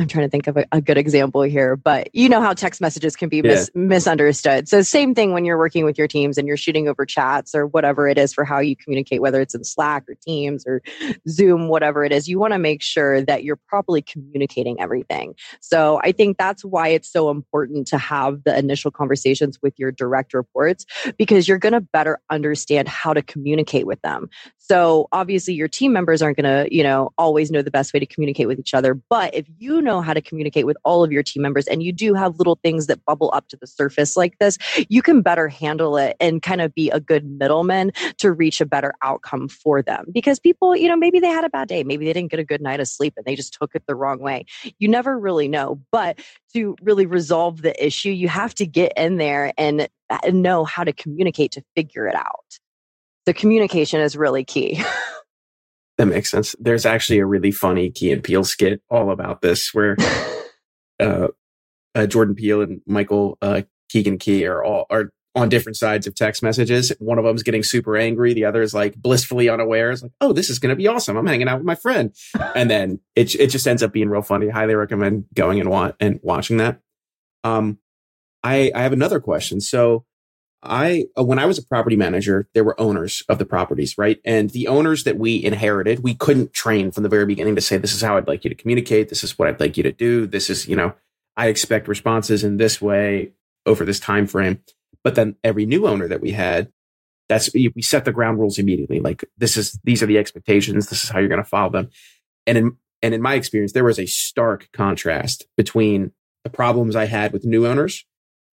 I'm 0.00 0.06
trying 0.06 0.26
to 0.26 0.30
think 0.30 0.46
of 0.46 0.56
a, 0.56 0.64
a, 0.70 0.80
good 0.80 0.96
example 0.96 1.42
here, 1.42 1.74
but 1.74 2.08
you 2.14 2.28
know 2.28 2.40
how 2.40 2.52
text 2.52 2.80
messages 2.80 3.16
can 3.16 3.28
be 3.28 3.42
mis- 3.42 3.68
misunderstood. 3.74 4.68
So 4.68 4.80
same 4.82 5.12
thing 5.12 5.32
when 5.32 5.44
you're 5.44 5.58
working 5.58 5.84
with 5.84 5.98
your 5.98 6.06
teams 6.06 6.38
and 6.38 6.46
you're 6.46 6.56
shooting 6.56 6.86
over 6.86 7.04
chats 7.04 7.52
or 7.52 7.66
whatever 7.66 8.06
it 8.06 8.16
is 8.16 8.32
for 8.32 8.44
how 8.44 8.60
you 8.60 8.76
communicate, 8.76 9.20
whether 9.20 9.40
it's 9.40 9.56
in 9.56 9.64
Slack 9.64 10.04
or 10.08 10.14
Teams 10.14 10.64
or 10.68 10.82
Zoom, 11.28 11.66
whatever 11.66 12.04
it 12.04 12.12
is, 12.12 12.28
you 12.28 12.38
want 12.38 12.52
to 12.52 12.60
make 12.60 12.80
sure 12.80 13.22
that 13.22 13.42
you're 13.42 13.56
properly 13.56 14.00
communicating 14.00 14.80
everything. 14.80 15.34
So 15.60 16.00
I 16.04 16.12
think 16.12 16.38
that's 16.38 16.64
why 16.64 16.88
it's 16.88 17.10
so 17.10 17.28
important 17.28 17.88
to 17.88 17.98
have 17.98 18.44
the 18.44 18.56
initial 18.56 18.92
conversations 18.92 19.58
with 19.60 19.74
your 19.78 19.90
direct 19.90 20.32
reports 20.32 20.86
because 21.18 21.48
you're 21.48 21.58
going 21.58 21.72
to 21.72 21.80
better 21.80 22.20
understand 22.30 22.86
how 22.86 23.14
to 23.14 23.22
communicate 23.22 23.86
with 23.86 24.00
them. 24.02 24.30
So 24.58 25.08
obviously 25.10 25.54
your 25.54 25.66
team 25.66 25.92
members 25.92 26.22
aren't 26.22 26.36
going 26.36 26.66
to, 26.66 26.72
you 26.72 26.84
know, 26.84 27.10
always 27.18 27.50
know 27.50 27.62
the 27.62 27.70
best 27.72 27.92
way 27.92 27.98
to 27.98 28.06
communicate 28.06 28.46
with 28.46 28.60
each 28.60 28.74
other, 28.74 28.94
but 28.94 29.34
if 29.34 29.46
you 29.58 29.87
know 29.88 30.00
how 30.00 30.14
to 30.14 30.20
communicate 30.20 30.66
with 30.66 30.76
all 30.84 31.02
of 31.02 31.10
your 31.10 31.22
team 31.22 31.42
members 31.42 31.66
and 31.66 31.82
you 31.82 31.92
do 31.92 32.14
have 32.14 32.38
little 32.38 32.58
things 32.62 32.86
that 32.86 33.04
bubble 33.04 33.30
up 33.32 33.48
to 33.48 33.56
the 33.56 33.66
surface 33.66 34.16
like 34.16 34.38
this, 34.38 34.58
you 34.88 35.02
can 35.02 35.22
better 35.22 35.48
handle 35.48 35.96
it 35.96 36.16
and 36.20 36.42
kind 36.42 36.60
of 36.60 36.74
be 36.74 36.90
a 36.90 37.00
good 37.00 37.24
middleman 37.24 37.90
to 38.18 38.30
reach 38.30 38.60
a 38.60 38.66
better 38.66 38.92
outcome 39.02 39.48
for 39.48 39.82
them. 39.82 40.04
Because 40.12 40.38
people, 40.38 40.76
you 40.76 40.88
know, 40.88 40.96
maybe 40.96 41.18
they 41.18 41.28
had 41.28 41.44
a 41.44 41.50
bad 41.50 41.68
day, 41.68 41.82
maybe 41.82 42.04
they 42.04 42.12
didn't 42.12 42.30
get 42.30 42.38
a 42.38 42.44
good 42.44 42.60
night 42.60 42.80
of 42.80 42.88
sleep 42.88 43.14
and 43.16 43.24
they 43.24 43.34
just 43.34 43.54
took 43.54 43.74
it 43.74 43.82
the 43.86 43.94
wrong 43.94 44.20
way. 44.20 44.44
You 44.78 44.88
never 44.88 45.18
really 45.18 45.48
know. 45.48 45.80
But 45.90 46.20
to 46.52 46.76
really 46.82 47.06
resolve 47.06 47.62
the 47.62 47.84
issue, 47.84 48.10
you 48.10 48.28
have 48.28 48.54
to 48.56 48.66
get 48.66 48.92
in 48.96 49.16
there 49.16 49.52
and 49.56 49.88
uh, 50.10 50.18
know 50.32 50.64
how 50.64 50.84
to 50.84 50.92
communicate 50.92 51.52
to 51.52 51.64
figure 51.74 52.06
it 52.06 52.14
out. 52.14 52.58
The 53.26 53.34
communication 53.34 54.00
is 54.00 54.16
really 54.16 54.44
key. 54.44 54.82
That 55.98 56.06
makes 56.06 56.30
sense. 56.30 56.54
There's 56.60 56.86
actually 56.86 57.18
a 57.18 57.26
really 57.26 57.50
funny 57.50 57.90
Key 57.90 58.12
and 58.12 58.22
Peele 58.22 58.44
skit 58.44 58.80
all 58.88 59.10
about 59.10 59.42
this 59.42 59.74
where 59.74 59.96
uh, 61.00 61.28
uh, 61.94 62.06
Jordan 62.06 62.36
Peele 62.36 62.62
and 62.62 62.80
Michael 62.86 63.36
uh, 63.42 63.62
Keegan 63.90 64.18
Key 64.18 64.46
are 64.46 64.62
all 64.62 64.86
are 64.90 65.10
on 65.34 65.48
different 65.48 65.76
sides 65.76 66.06
of 66.06 66.14
text 66.14 66.42
messages. 66.42 66.92
One 66.98 67.18
of 67.18 67.24
them's 67.24 67.42
getting 67.42 67.62
super 67.62 67.96
angry. 67.96 68.32
The 68.32 68.44
other 68.44 68.62
is 68.62 68.74
like 68.74 68.96
blissfully 68.96 69.48
unaware. 69.48 69.90
It's 69.90 70.02
like, 70.02 70.12
oh, 70.20 70.32
this 70.32 70.50
is 70.50 70.58
going 70.58 70.70
to 70.70 70.76
be 70.76 70.88
awesome. 70.88 71.16
I'm 71.16 71.26
hanging 71.26 71.48
out 71.48 71.58
with 71.58 71.66
my 71.66 71.76
friend. 71.76 72.14
And 72.54 72.68
then 72.68 73.00
it, 73.14 73.34
it 73.36 73.48
just 73.48 73.66
ends 73.66 73.82
up 73.82 73.92
being 73.92 74.08
real 74.08 74.22
funny. 74.22 74.48
Highly 74.48 74.74
recommend 74.74 75.26
going 75.34 75.60
and, 75.60 75.70
wa- 75.70 75.92
and 76.00 76.18
watching 76.22 76.56
that. 76.56 76.80
Um, 77.44 77.78
I, 78.42 78.72
I 78.74 78.82
have 78.82 78.92
another 78.92 79.20
question. 79.20 79.60
So 79.60 80.04
I, 80.62 81.04
uh, 81.16 81.24
when 81.24 81.38
I 81.38 81.46
was 81.46 81.58
a 81.58 81.62
property 81.64 81.96
manager, 81.96 82.48
there 82.52 82.64
were 82.64 82.80
owners 82.80 83.22
of 83.28 83.38
the 83.38 83.44
properties, 83.44 83.96
right? 83.96 84.20
And 84.24 84.50
the 84.50 84.66
owners 84.66 85.04
that 85.04 85.16
we 85.16 85.42
inherited, 85.42 86.00
we 86.00 86.14
couldn't 86.14 86.52
train 86.52 86.90
from 86.90 87.04
the 87.04 87.08
very 87.08 87.26
beginning 87.26 87.54
to 87.54 87.60
say, 87.60 87.76
this 87.76 87.94
is 87.94 88.02
how 88.02 88.16
I'd 88.16 88.26
like 88.26 88.44
you 88.44 88.50
to 88.50 88.56
communicate. 88.56 89.08
This 89.08 89.22
is 89.22 89.38
what 89.38 89.48
I'd 89.48 89.60
like 89.60 89.76
you 89.76 89.84
to 89.84 89.92
do. 89.92 90.26
This 90.26 90.50
is, 90.50 90.66
you 90.66 90.74
know, 90.74 90.94
I 91.36 91.46
expect 91.46 91.86
responses 91.86 92.42
in 92.42 92.56
this 92.56 92.82
way 92.82 93.32
over 93.66 93.84
this 93.84 94.00
time 94.00 94.26
frame. 94.26 94.60
But 95.04 95.14
then 95.14 95.36
every 95.44 95.64
new 95.64 95.86
owner 95.86 96.08
that 96.08 96.20
we 96.20 96.32
had, 96.32 96.72
that's, 97.28 97.52
we 97.54 97.72
set 97.80 98.04
the 98.04 98.12
ground 98.12 98.40
rules 98.40 98.58
immediately. 98.58 98.98
Like 98.98 99.24
this 99.36 99.56
is, 99.56 99.78
these 99.84 100.02
are 100.02 100.06
the 100.06 100.18
expectations. 100.18 100.88
This 100.88 101.04
is 101.04 101.10
how 101.10 101.20
you're 101.20 101.28
going 101.28 101.42
to 101.42 101.48
follow 101.48 101.70
them. 101.70 101.90
And 102.46 102.58
in, 102.58 102.76
and 103.00 103.14
in 103.14 103.22
my 103.22 103.34
experience, 103.34 103.72
there 103.72 103.84
was 103.84 104.00
a 104.00 104.06
stark 104.06 104.68
contrast 104.72 105.46
between 105.56 106.10
the 106.42 106.50
problems 106.50 106.96
I 106.96 107.04
had 107.04 107.32
with 107.32 107.44
new 107.44 107.64
owners 107.64 108.04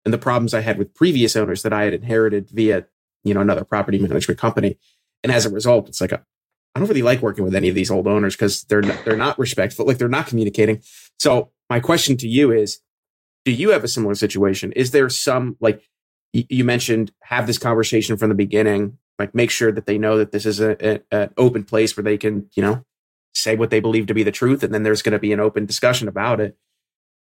and 0.06 0.14
the 0.14 0.18
problems 0.18 0.54
I 0.54 0.62
had 0.62 0.78
with 0.78 0.94
previous 0.94 1.36
owners 1.36 1.64
that 1.64 1.74
I 1.74 1.84
had 1.84 1.94
inherited 1.94 2.50
via, 2.50 2.86
you 3.24 3.34
know, 3.34 3.42
another 3.42 3.64
property 3.64 4.00
management 4.00 4.40
company. 4.40 4.78
And 5.24 5.32
as 5.32 5.46
a 5.46 5.50
result, 5.50 5.90
it's 5.90 6.02
like, 6.02 6.12
a, 6.12 6.24
I 6.74 6.80
don't 6.80 6.90
really 6.90 7.02
like 7.02 7.22
working 7.22 7.44
with 7.44 7.56
any 7.56 7.70
of 7.70 7.76
these 7.76 7.92
old 7.92 8.08
owners 8.08 8.36
because 8.36 8.64
they're 8.64 8.82
not, 8.82 9.04
they're 9.06 9.18
not 9.18 9.38
respectful, 9.38 9.86
like 9.86 9.98
they're 9.98 10.10
not 10.10 10.28
communicating. 10.28 10.82
So 11.20 11.52
my 11.70 11.80
question 11.80 12.18
to 12.18 12.28
you 12.28 12.52
is, 12.52 12.80
do 13.46 13.52
you 13.52 13.70
have 13.72 13.84
a 13.84 13.88
similar 13.88 14.16
situation? 14.16 14.72
Is 14.74 14.92
there 14.92 15.10
some 15.10 15.58
like 15.60 15.84
you 16.34 16.64
mentioned 16.64 17.12
have 17.24 17.48
this 17.48 17.58
conversation 17.58 18.16
from 18.18 18.30
the 18.30 18.36
beginning, 18.36 18.98
like 19.20 19.36
make 19.36 19.52
sure 19.52 19.72
that 19.72 19.86
they 19.86 19.98
know 19.98 20.18
that 20.18 20.32
this 20.32 20.46
is 20.46 20.62
a, 20.62 21.02
an 21.12 21.34
open 21.38 21.64
place 21.64 21.98
where 21.98 22.04
they 22.04 22.18
can, 22.18 22.50
you 22.56 22.64
know, 22.64 22.86
say 23.34 23.56
what 23.56 23.70
they 23.70 23.80
believe 23.80 24.08
to 24.08 24.14
be 24.14 24.24
the 24.24 24.32
truth, 24.32 24.64
and 24.64 24.74
then 24.74 24.84
there's 24.84 25.02
going 25.02 25.14
to 25.14 25.20
be 25.20 25.34
an 25.34 25.40
open 25.40 25.66
discussion 25.66 26.08
about 26.08 26.40
it 26.40 26.58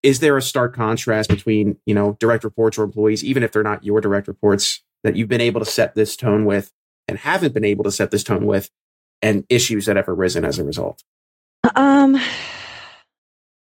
is 0.04 0.20
there 0.20 0.38
a 0.38 0.42
stark 0.42 0.76
contrast 0.76 1.30
between 1.30 1.78
you 1.86 1.94
know 1.94 2.18
direct 2.20 2.44
reports 2.44 2.78
or 2.78 2.84
employees 2.84 3.24
even 3.24 3.44
if 3.44 3.52
they're 3.52 3.64
not 3.64 3.84
your 3.84 4.02
direct 4.02 4.28
reports 4.28 4.84
that 5.04 5.16
you've 5.16 5.30
been 5.30 5.42
able 5.42 5.60
to 5.60 5.66
set 5.66 5.96
this 5.96 6.16
tone 6.16 6.46
with 6.46 6.72
and 7.08 7.18
haven't 7.20 7.54
been 7.54 7.66
able 7.66 7.84
to 7.84 7.92
set 7.92 8.12
this 8.12 8.24
tone 8.24 8.46
with 8.46 8.70
and 9.22 9.46
issues 9.50 9.86
that 9.86 9.96
have 9.96 10.10
arisen 10.10 10.46
as 10.46 10.60
a 10.60 10.64
result? 10.64 11.04
Um 11.76 12.20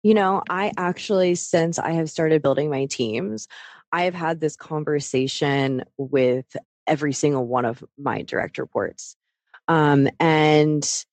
you 0.02 0.14
know 0.14 0.42
i 0.49 0.71
actually 0.76 1.35
since 1.35 1.80
i 1.80 1.90
have 1.90 2.09
started 2.09 2.40
building 2.40 2.71
my 2.71 2.85
teams 2.87 3.49
i 3.90 4.04
have 4.04 4.14
had 4.14 4.38
this 4.40 4.54
conversation 4.54 5.83
with 5.97 6.56
every 6.87 7.12
single 7.12 7.45
one 7.45 7.64
of 7.64 7.83
my 7.99 8.23
direct 8.23 8.59
reports. 8.59 9.16
Um 9.66 10.09
and 10.21 11.04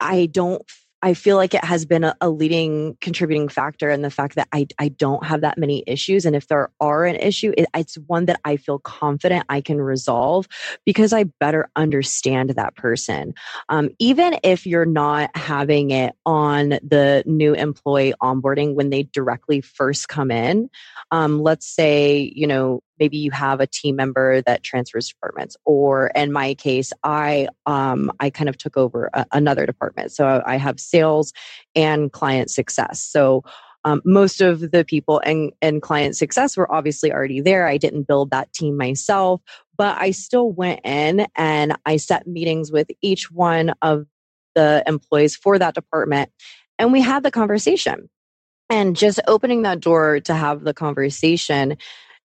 i 0.00 0.26
don't 0.26 0.62
I 1.02 1.14
feel 1.14 1.36
like 1.36 1.54
it 1.54 1.64
has 1.64 1.86
been 1.86 2.04
a, 2.04 2.14
a, 2.20 2.28
leading 2.28 2.96
contributing 3.00 3.48
factor 3.48 3.90
in 3.90 4.02
the 4.02 4.10
fact 4.10 4.34
that 4.34 4.48
I, 4.52 4.66
I 4.78 4.88
don't 4.88 5.24
have 5.24 5.40
that 5.40 5.56
many 5.56 5.82
issues. 5.86 6.26
And 6.26 6.36
if 6.36 6.48
there 6.48 6.70
are 6.80 7.04
an 7.04 7.16
issue, 7.16 7.52
it, 7.56 7.66
it's 7.74 7.96
one 8.06 8.26
that 8.26 8.40
I 8.44 8.56
feel 8.56 8.78
confident 8.78 9.46
I 9.48 9.60
can 9.60 9.80
resolve 9.80 10.46
because 10.84 11.12
I 11.12 11.24
better 11.24 11.70
understand 11.74 12.50
that 12.50 12.76
person. 12.76 13.34
Um, 13.68 13.90
even 13.98 14.38
if 14.42 14.66
you're 14.66 14.84
not 14.84 15.34
having 15.36 15.90
it 15.90 16.14
on 16.26 16.70
the 16.82 17.22
new 17.26 17.54
employee 17.54 18.14
onboarding 18.22 18.74
when 18.74 18.90
they 18.90 19.04
directly 19.04 19.60
first 19.60 20.08
come 20.08 20.30
in, 20.30 20.68
um, 21.10 21.42
let's 21.42 21.66
say, 21.66 22.32
you 22.34 22.46
know, 22.46 22.82
maybe 23.00 23.16
you 23.16 23.30
have 23.30 23.60
a 23.60 23.66
team 23.66 23.96
member 23.96 24.42
that 24.42 24.62
transfers 24.62 25.08
departments 25.08 25.56
or 25.64 26.08
in 26.14 26.30
my 26.32 26.54
case 26.54 26.92
i 27.02 27.48
um, 27.66 28.10
i 28.20 28.30
kind 28.30 28.48
of 28.48 28.56
took 28.56 28.76
over 28.76 29.10
a, 29.14 29.26
another 29.32 29.66
department. 29.66 30.12
So 30.12 30.42
i 30.46 30.56
have 30.56 30.78
sales 30.78 31.32
and 31.74 32.12
client 32.12 32.50
success. 32.50 33.00
So 33.00 33.42
um, 33.82 34.02
most 34.04 34.42
of 34.42 34.72
the 34.72 34.84
people 34.84 35.22
and, 35.24 35.52
and 35.62 35.80
client 35.80 36.14
success 36.14 36.54
were 36.54 36.70
obviously 36.70 37.10
already 37.10 37.40
there. 37.40 37.66
I 37.66 37.78
didn't 37.78 38.02
build 38.02 38.30
that 38.30 38.52
team 38.52 38.76
myself 38.76 39.40
but 39.76 39.96
i 39.98 40.10
still 40.10 40.52
went 40.52 40.80
in 40.84 41.26
and 41.36 41.74
i 41.86 41.96
set 41.96 42.26
meetings 42.26 42.70
with 42.70 42.88
each 43.00 43.30
one 43.30 43.72
of 43.80 44.04
the 44.54 44.82
employees 44.86 45.34
for 45.34 45.58
that 45.58 45.74
department 45.74 46.30
and 46.80 46.92
we 46.92 47.02
had 47.02 47.22
the 47.22 47.30
conversation. 47.30 48.08
And 48.70 48.96
just 48.96 49.20
opening 49.28 49.62
that 49.62 49.80
door 49.80 50.20
to 50.20 50.34
have 50.34 50.64
the 50.64 50.72
conversation 50.72 51.76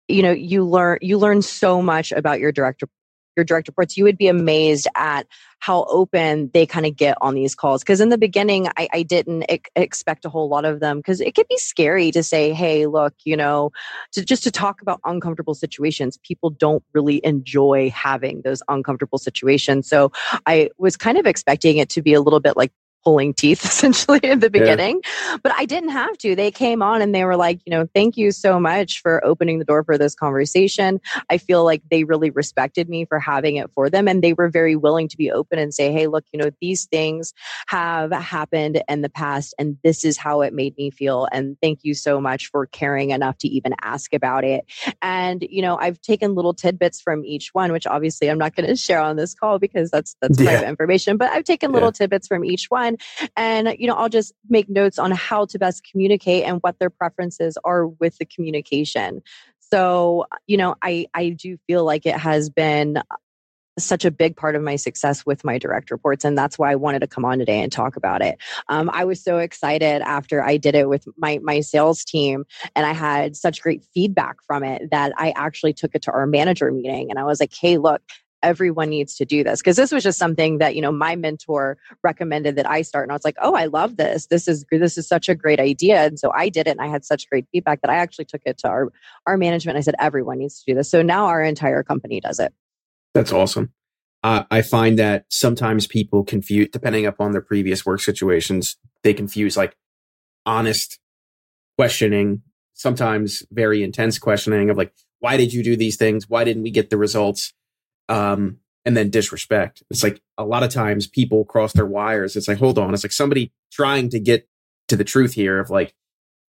you 0.07 0.21
know 0.21 0.31
you 0.31 0.63
learn 0.63 0.97
you 1.01 1.17
learn 1.17 1.41
so 1.41 1.81
much 1.81 2.11
about 2.11 2.39
your 2.39 2.51
director 2.51 2.87
your 3.35 3.43
direct 3.43 3.67
reports. 3.67 3.97
You 3.97 4.05
would 4.05 4.17
be 4.17 4.27
amazed 4.27 4.87
at 4.95 5.27
how 5.59 5.85
open 5.89 6.49
they 6.53 6.65
kind 6.65 6.85
of 6.85 6.95
get 6.95 7.17
on 7.21 7.35
these 7.35 7.55
calls. 7.55 7.83
Because 7.83 7.99
in 7.99 8.09
the 8.09 8.17
beginning 8.17 8.67
i, 8.77 8.87
I 8.93 9.03
didn't 9.03 9.43
ex- 9.49 9.69
expect 9.75 10.25
a 10.25 10.29
whole 10.29 10.47
lot 10.47 10.65
of 10.65 10.79
them 10.79 10.97
because 10.97 11.21
it 11.21 11.35
could 11.35 11.47
be 11.47 11.57
scary 11.57 12.11
to 12.11 12.23
say 12.23 12.53
hey 12.53 12.85
look 12.85 13.13
you 13.23 13.35
know 13.35 13.71
to 14.13 14.23
just 14.23 14.43
to 14.43 14.51
talk 14.51 14.81
about 14.81 14.99
uncomfortable 15.05 15.53
situations. 15.53 16.17
People 16.23 16.49
don't 16.49 16.83
really 16.93 17.23
enjoy 17.25 17.89
having 17.89 18.41
those 18.43 18.61
uncomfortable 18.69 19.17
situations. 19.17 19.87
So 19.87 20.11
i 20.45 20.69
was 20.77 20.97
kind 20.97 21.17
of 21.17 21.25
expecting 21.25 21.77
it 21.77 21.89
to 21.89 22.01
be 22.01 22.13
a 22.13 22.21
little 22.21 22.39
bit 22.39 22.57
like 22.57 22.71
pulling 23.05 23.33
teeth 23.33 23.63
essentially 23.65 24.19
in 24.23 24.39
the 24.39 24.49
beginning. 24.49 24.99
Yeah. 25.03 25.37
But 25.43 25.53
I 25.55 25.65
didn't 25.65 25.89
have 25.89 26.17
to. 26.19 26.35
They 26.35 26.51
came 26.51 26.81
on 26.81 27.01
and 27.01 27.13
they 27.13 27.23
were 27.23 27.37
like, 27.37 27.61
you 27.65 27.71
know, 27.71 27.87
thank 27.93 28.17
you 28.17 28.31
so 28.31 28.59
much 28.59 29.01
for 29.01 29.23
opening 29.23 29.59
the 29.59 29.65
door 29.65 29.83
for 29.83 29.97
this 29.97 30.15
conversation. 30.15 30.99
I 31.29 31.37
feel 31.37 31.63
like 31.63 31.83
they 31.89 32.03
really 32.03 32.31
respected 32.31 32.89
me 32.89 33.05
for 33.05 33.19
having 33.19 33.57
it 33.57 33.71
for 33.73 33.89
them. 33.89 34.07
And 34.07 34.23
they 34.23 34.33
were 34.33 34.49
very 34.49 34.75
willing 34.75 35.07
to 35.09 35.17
be 35.17 35.31
open 35.31 35.59
and 35.59 35.73
say, 35.73 35.91
hey, 35.93 36.07
look, 36.07 36.25
you 36.33 36.39
know, 36.39 36.49
these 36.59 36.85
things 36.85 37.33
have 37.67 38.11
happened 38.11 38.81
in 38.89 39.01
the 39.01 39.09
past 39.09 39.53
and 39.59 39.77
this 39.83 40.03
is 40.03 40.17
how 40.17 40.41
it 40.41 40.53
made 40.53 40.75
me 40.77 40.89
feel. 40.89 41.27
And 41.31 41.57
thank 41.61 41.79
you 41.83 41.93
so 41.93 42.19
much 42.19 42.47
for 42.47 42.65
caring 42.65 43.11
enough 43.11 43.37
to 43.39 43.47
even 43.47 43.75
ask 43.81 44.13
about 44.13 44.43
it. 44.43 44.65
And, 45.01 45.45
you 45.47 45.61
know, 45.61 45.77
I've 45.77 46.01
taken 46.01 46.33
little 46.33 46.53
tidbits 46.53 47.01
from 47.01 47.23
each 47.23 47.53
one, 47.53 47.71
which 47.71 47.85
obviously 47.85 48.29
I'm 48.29 48.39
not 48.39 48.55
going 48.55 48.67
to 48.67 48.75
share 48.75 48.99
on 48.99 49.15
this 49.15 49.35
call 49.35 49.59
because 49.59 49.91
that's 49.91 50.15
that's 50.21 50.39
yeah. 50.39 50.51
private 50.51 50.69
information, 50.69 51.17
but 51.17 51.29
I've 51.31 51.43
taken 51.43 51.71
little 51.71 51.89
yeah. 51.89 51.99
tidbits 51.99 52.27
from 52.27 52.43
each 52.43 52.65
one 52.69 52.94
and, 53.35 53.75
you 53.79 53.87
know, 53.87 53.95
I'll 53.95 54.09
just 54.09 54.33
make 54.49 54.69
notes 54.69 54.99
on 54.99 55.11
how 55.11 55.45
to 55.45 55.59
best 55.59 55.87
communicate 55.89 56.43
and 56.43 56.59
what 56.61 56.79
their 56.79 56.89
preferences 56.89 57.57
are 57.63 57.87
with 57.87 58.17
the 58.17 58.25
communication. 58.25 59.21
So, 59.59 60.25
you 60.47 60.57
know, 60.57 60.75
I, 60.81 61.07
I 61.13 61.29
do 61.29 61.57
feel 61.67 61.83
like 61.83 62.05
it 62.05 62.17
has 62.17 62.49
been 62.49 63.01
such 63.77 64.05
a 64.05 64.11
big 64.11 64.37
part 64.37 64.55
of 64.55 64.61
my 64.61 64.75
success 64.77 65.25
with 65.25 65.43
my 65.43 65.57
direct 65.57 65.91
reports. 65.91 66.23
And 66.23 66.37
that's 66.37 66.57
why 66.57 66.71
I 66.71 66.75
wanted 66.75 66.99
to 66.99 67.07
come 67.07 67.25
on 67.25 67.39
today 67.39 67.61
and 67.61 67.71
talk 67.71 67.97
about 67.97 68.21
it. 68.21 68.37
Um, 68.69 68.89
I 68.93 69.03
was 69.03 69.21
so 69.21 69.39
excited 69.39 70.01
after 70.01 70.41
I 70.41 70.57
did 70.57 70.75
it 70.75 70.87
with 70.87 71.05
my, 71.17 71.39
my 71.43 71.59
sales 71.59 72.05
team 72.05 72.45
and 72.75 72.85
I 72.85 72.93
had 72.93 73.35
such 73.35 73.61
great 73.61 73.83
feedback 73.93 74.37
from 74.47 74.63
it 74.63 74.91
that 74.91 75.11
I 75.17 75.33
actually 75.35 75.73
took 75.73 75.93
it 75.93 76.03
to 76.03 76.11
our 76.11 76.25
manager 76.25 76.71
meeting 76.71 77.09
and 77.09 77.19
I 77.19 77.25
was 77.25 77.39
like, 77.39 77.53
hey, 77.53 77.77
look, 77.77 78.01
everyone 78.43 78.89
needs 78.89 79.15
to 79.15 79.25
do 79.25 79.43
this 79.43 79.61
because 79.61 79.75
this 79.75 79.91
was 79.91 80.03
just 80.03 80.19
something 80.19 80.59
that 80.59 80.75
you 80.75 80.81
know 80.81 80.91
my 80.91 81.15
mentor 81.15 81.77
recommended 82.03 82.55
that 82.55 82.69
i 82.69 82.81
start 82.81 83.03
and 83.03 83.11
i 83.11 83.15
was 83.15 83.25
like 83.25 83.37
oh 83.41 83.55
i 83.55 83.65
love 83.65 83.97
this 83.97 84.27
this 84.27 84.47
is 84.47 84.65
this 84.71 84.97
is 84.97 85.07
such 85.07 85.27
a 85.29 85.35
great 85.35 85.59
idea 85.59 86.05
and 86.05 86.19
so 86.19 86.31
i 86.33 86.47
did 86.49 86.67
it 86.67 86.71
and 86.71 86.81
i 86.81 86.87
had 86.87 87.03
such 87.03 87.29
great 87.29 87.45
feedback 87.51 87.81
that 87.81 87.89
i 87.89 87.95
actually 87.95 88.25
took 88.25 88.41
it 88.45 88.57
to 88.57 88.67
our 88.67 88.91
our 89.25 89.37
management 89.37 89.77
i 89.77 89.81
said 89.81 89.95
everyone 89.99 90.37
needs 90.37 90.59
to 90.59 90.71
do 90.71 90.75
this 90.75 90.89
so 90.89 91.01
now 91.01 91.25
our 91.25 91.41
entire 91.41 91.81
company 91.81 92.19
does 92.19 92.39
it 92.39 92.53
that's 93.15 93.31
awesome. 93.31 93.71
Uh, 94.21 94.43
I 94.51 94.61
find 94.61 94.99
that 94.99 95.25
sometimes 95.29 95.87
people 95.87 96.23
confuse, 96.23 96.67
depending 96.69 97.05
upon 97.05 97.31
their 97.31 97.41
previous 97.41 97.85
work 97.85 98.01
situations, 98.01 98.75
they 99.03 99.13
confuse 99.13 99.55
like 99.55 99.77
honest 100.45 100.99
questioning, 101.77 102.41
sometimes 102.73 103.43
very 103.51 103.83
intense 103.83 104.19
questioning 104.19 104.69
of 104.69 104.77
like, 104.77 104.93
why 105.19 105.37
did 105.37 105.53
you 105.53 105.63
do 105.63 105.77
these 105.77 105.95
things? 105.95 106.29
Why 106.29 106.43
didn't 106.43 106.63
we 106.63 106.71
get 106.71 106.89
the 106.89 106.97
results? 106.97 107.53
Um, 108.09 108.57
and 108.87 108.95
then 108.95 109.09
disrespect. 109.09 109.81
It's 109.89 110.03
like 110.03 110.21
a 110.37 110.45
lot 110.45 110.61
of 110.61 110.69
times 110.69 111.07
people 111.07 111.43
cross 111.43 111.73
their 111.73 111.87
wires. 111.87 112.35
It's 112.35 112.47
like, 112.47 112.59
hold 112.59 112.77
on. 112.77 112.93
It's 112.93 113.03
like 113.03 113.11
somebody 113.11 113.51
trying 113.71 114.09
to 114.09 114.19
get 114.19 114.47
to 114.89 114.95
the 114.95 115.03
truth 115.03 115.33
here 115.33 115.59
of 115.59 115.71
like, 115.71 115.95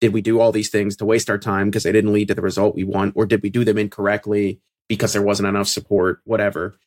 did 0.01 0.12
we 0.12 0.22
do 0.22 0.42
all 0.42 0.51
these 0.51 0.70
things 0.70 0.98
to 0.98 1.06
waste 1.06 1.30
our 1.30 1.38
time 1.38 1.68
because 1.68 1.84
they 1.84 1.94
didn't 1.94 2.12
lead 2.12 2.27
to 2.27 2.36
the 2.36 2.42
result 2.42 2.75
we 2.75 2.84
want? 2.84 3.13
Or 3.16 3.25
did 3.25 3.42
we 3.42 3.50
do 3.50 3.63
them 3.63 3.77
incorrectly? 3.77 4.60
because 4.88 5.13
there 5.13 5.22
wasn't 5.22 5.48
enough 5.48 5.68
support, 5.68 6.22
whatever. 6.24 6.77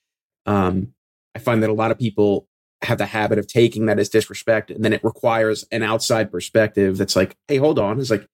Um, 0.46 0.94
I 1.34 1.38
find 1.38 1.62
that 1.62 1.70
a 1.70 1.74
lot 1.74 1.90
of 1.90 1.98
people 1.98 2.48
have 2.82 2.98
the 2.98 3.06
habit 3.06 3.38
of 3.38 3.46
taking 3.46 3.86
that 3.86 3.98
as 3.98 4.08
disrespect, 4.08 4.70
and 4.70 4.84
then 4.84 4.92
it 4.92 5.04
requires 5.04 5.64
an 5.70 5.82
outside 5.82 6.30
perspective 6.32 6.96
that's 6.96 7.16
like, 7.16 7.36
hey, 7.48 7.58
hold 7.58 7.78
on. 7.78 8.00
It's 8.00 8.10
like, 8.10 8.26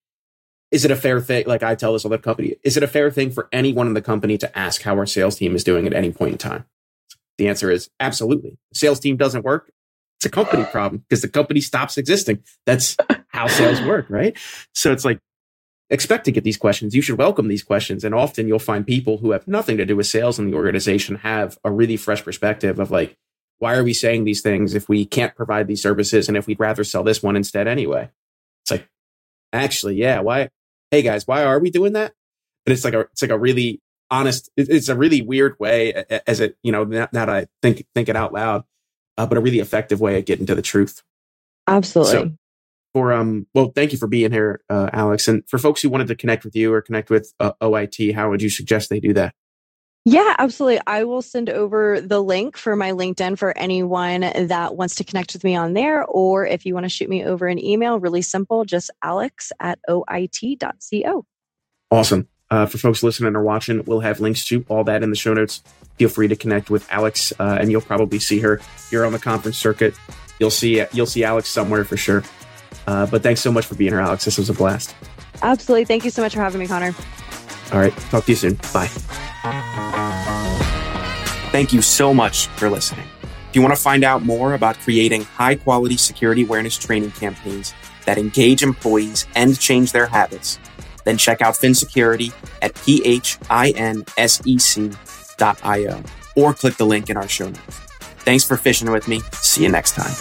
is 0.70 0.84
it 0.84 0.90
a 0.90 0.96
fair 0.96 1.20
thing? 1.20 1.46
Like 1.46 1.62
I 1.62 1.74
tell 1.74 1.92
this 1.92 2.04
other 2.04 2.18
company, 2.18 2.56
is 2.62 2.76
it 2.76 2.82
a 2.82 2.88
fair 2.88 3.10
thing 3.10 3.30
for 3.30 3.48
anyone 3.52 3.86
in 3.86 3.94
the 3.94 4.02
company 4.02 4.36
to 4.38 4.58
ask 4.58 4.82
how 4.82 4.96
our 4.96 5.06
sales 5.06 5.36
team 5.36 5.54
is 5.54 5.64
doing 5.64 5.86
at 5.86 5.94
any 5.94 6.12
point 6.12 6.32
in 6.32 6.38
time? 6.38 6.64
The 7.38 7.48
answer 7.48 7.70
is 7.70 7.90
absolutely. 8.00 8.58
The 8.72 8.78
sales 8.78 9.00
team 9.00 9.16
doesn't 9.16 9.44
work. 9.44 9.70
It's 10.18 10.26
a 10.26 10.30
company 10.30 10.64
problem 10.64 11.04
because 11.08 11.22
the 11.22 11.28
company 11.28 11.60
stops 11.60 11.98
existing. 11.98 12.42
That's 12.64 12.96
how 13.28 13.46
sales 13.48 13.80
work, 13.86 14.06
right? 14.08 14.36
So 14.72 14.92
it's 14.92 15.04
like 15.04 15.18
expect 15.90 16.24
to 16.24 16.32
get 16.32 16.44
these 16.44 16.56
questions. 16.56 16.94
You 16.94 17.02
should 17.02 17.18
welcome 17.18 17.48
these 17.48 17.62
questions. 17.62 18.02
And 18.02 18.14
often 18.14 18.48
you'll 18.48 18.58
find 18.58 18.86
people 18.86 19.18
who 19.18 19.32
have 19.32 19.46
nothing 19.46 19.76
to 19.76 19.84
do 19.84 19.96
with 19.96 20.06
sales 20.06 20.38
in 20.38 20.50
the 20.50 20.56
organization 20.56 21.16
have 21.16 21.58
a 21.64 21.70
really 21.70 21.96
fresh 21.96 22.24
perspective 22.24 22.78
of 22.78 22.90
like, 22.90 23.16
why 23.58 23.74
are 23.74 23.84
we 23.84 23.94
saying 23.94 24.24
these 24.24 24.42
things 24.42 24.74
if 24.74 24.88
we 24.88 25.04
can't 25.04 25.34
provide 25.34 25.66
these 25.66 25.82
services 25.82 26.28
and 26.28 26.36
if 26.36 26.46
we'd 26.46 26.60
rather 26.60 26.84
sell 26.84 27.04
this 27.04 27.22
one 27.22 27.36
instead 27.36 27.68
anyway? 27.68 28.10
It's 28.64 28.70
like, 28.70 28.88
actually, 29.52 29.96
yeah, 29.96 30.20
why? 30.20 30.50
Hey 30.90 31.02
guys, 31.02 31.26
why 31.26 31.44
are 31.44 31.58
we 31.58 31.70
doing 31.70 31.94
that? 31.94 32.12
And 32.66 32.72
it's 32.72 32.84
like 32.84 32.94
a, 32.94 33.00
it's 33.00 33.22
like 33.22 33.30
a 33.30 33.38
really 33.38 33.80
honest, 34.10 34.50
it's 34.56 34.88
a 34.88 34.96
really 34.96 35.22
weird 35.22 35.58
way 35.58 36.04
as 36.26 36.40
it, 36.40 36.56
you 36.62 36.72
know, 36.72 36.84
now 36.84 37.08
that 37.12 37.28
I 37.28 37.46
think, 37.62 37.86
think 37.94 38.08
it 38.08 38.16
out 38.16 38.32
loud, 38.32 38.64
uh, 39.18 39.26
but 39.26 39.38
a 39.38 39.40
really 39.40 39.60
effective 39.60 40.00
way 40.00 40.18
of 40.18 40.24
getting 40.24 40.46
to 40.46 40.54
the 40.54 40.62
truth. 40.62 41.02
Absolutely. 41.66 42.12
So, 42.12 42.32
for 42.96 43.12
um 43.12 43.46
well 43.52 43.72
thank 43.74 43.92
you 43.92 43.98
for 43.98 44.06
being 44.06 44.32
here 44.32 44.62
uh, 44.70 44.88
alex 44.94 45.28
and 45.28 45.46
for 45.46 45.58
folks 45.58 45.82
who 45.82 45.90
wanted 45.90 46.06
to 46.06 46.14
connect 46.14 46.46
with 46.46 46.56
you 46.56 46.72
or 46.72 46.80
connect 46.80 47.10
with 47.10 47.30
uh, 47.40 47.52
oit 47.62 48.14
how 48.14 48.30
would 48.30 48.40
you 48.40 48.48
suggest 48.48 48.88
they 48.88 49.00
do 49.00 49.12
that 49.12 49.34
yeah 50.06 50.34
absolutely 50.38 50.80
i 50.86 51.04
will 51.04 51.20
send 51.20 51.50
over 51.50 52.00
the 52.00 52.22
link 52.22 52.56
for 52.56 52.74
my 52.74 52.92
linkedin 52.92 53.36
for 53.36 53.56
anyone 53.58 54.20
that 54.20 54.74
wants 54.74 54.94
to 54.94 55.04
connect 55.04 55.34
with 55.34 55.44
me 55.44 55.54
on 55.54 55.74
there 55.74 56.04
or 56.04 56.46
if 56.46 56.64
you 56.64 56.72
want 56.72 56.84
to 56.84 56.88
shoot 56.88 57.10
me 57.10 57.24
over 57.24 57.46
an 57.46 57.62
email 57.62 58.00
really 58.00 58.22
simple 58.22 58.64
just 58.64 58.90
alex 59.02 59.52
at 59.60 59.78
oit.co 59.90 61.26
awesome 61.90 62.26
uh, 62.48 62.64
for 62.64 62.78
folks 62.78 63.02
listening 63.02 63.36
or 63.36 63.42
watching 63.42 63.84
we'll 63.84 64.00
have 64.00 64.20
links 64.20 64.46
to 64.46 64.64
all 64.68 64.84
that 64.84 65.02
in 65.02 65.10
the 65.10 65.16
show 65.16 65.34
notes 65.34 65.62
feel 65.98 66.08
free 66.08 66.28
to 66.28 66.36
connect 66.36 66.70
with 66.70 66.90
alex 66.90 67.32
uh, 67.38 67.58
and 67.60 67.70
you'll 67.70 67.82
probably 67.82 68.18
see 68.18 68.40
her 68.40 68.60
here 68.88 69.04
on 69.04 69.12
the 69.12 69.18
conference 69.18 69.58
circuit 69.58 69.94
you'll 70.38 70.50
see 70.50 70.82
you'll 70.92 71.04
see 71.04 71.24
alex 71.24 71.48
somewhere 71.48 71.84
for 71.84 71.96
sure 71.96 72.22
uh, 72.86 73.06
but 73.06 73.22
thanks 73.22 73.40
so 73.40 73.50
much 73.50 73.66
for 73.66 73.74
being 73.74 73.92
here, 73.92 74.00
Alex. 74.00 74.24
This 74.24 74.38
was 74.38 74.48
a 74.48 74.54
blast. 74.54 74.94
Absolutely. 75.42 75.84
Thank 75.84 76.04
you 76.04 76.10
so 76.10 76.22
much 76.22 76.34
for 76.34 76.40
having 76.40 76.60
me, 76.60 76.66
Connor. 76.66 76.94
All 77.72 77.80
right. 77.80 77.96
Talk 78.10 78.24
to 78.26 78.32
you 78.32 78.36
soon. 78.36 78.54
Bye. 78.72 78.90
Thank 81.56 81.72
you 81.72 81.80
so 81.80 82.12
much 82.12 82.48
for 82.48 82.68
listening. 82.68 83.06
If 83.22 83.56
you 83.56 83.62
want 83.62 83.74
to 83.74 83.80
find 83.80 84.04
out 84.04 84.22
more 84.22 84.52
about 84.52 84.78
creating 84.80 85.22
high 85.22 85.54
quality 85.54 85.96
security 85.96 86.42
awareness 86.42 86.76
training 86.76 87.12
campaigns 87.12 87.72
that 88.04 88.18
engage 88.18 88.62
employees 88.62 89.26
and 89.34 89.58
change 89.58 89.92
their 89.92 90.06
habits, 90.06 90.58
then 91.06 91.16
check 91.16 91.40
out 91.40 91.56
Phin 91.56 91.74
Security 91.74 92.30
at 92.60 92.74
phinsec.io 92.74 93.22
or 96.36 96.52
click 96.52 96.76
the 96.76 96.84
link 96.84 97.08
in 97.08 97.16
our 97.16 97.26
show 97.26 97.46
notes. 97.46 97.78
Thanks 98.18 98.44
for 98.44 98.58
fishing 98.58 98.90
with 98.90 99.08
me. 99.08 99.22
See 99.32 99.62
you 99.62 99.70
next 99.70 99.92
time. 99.92 100.12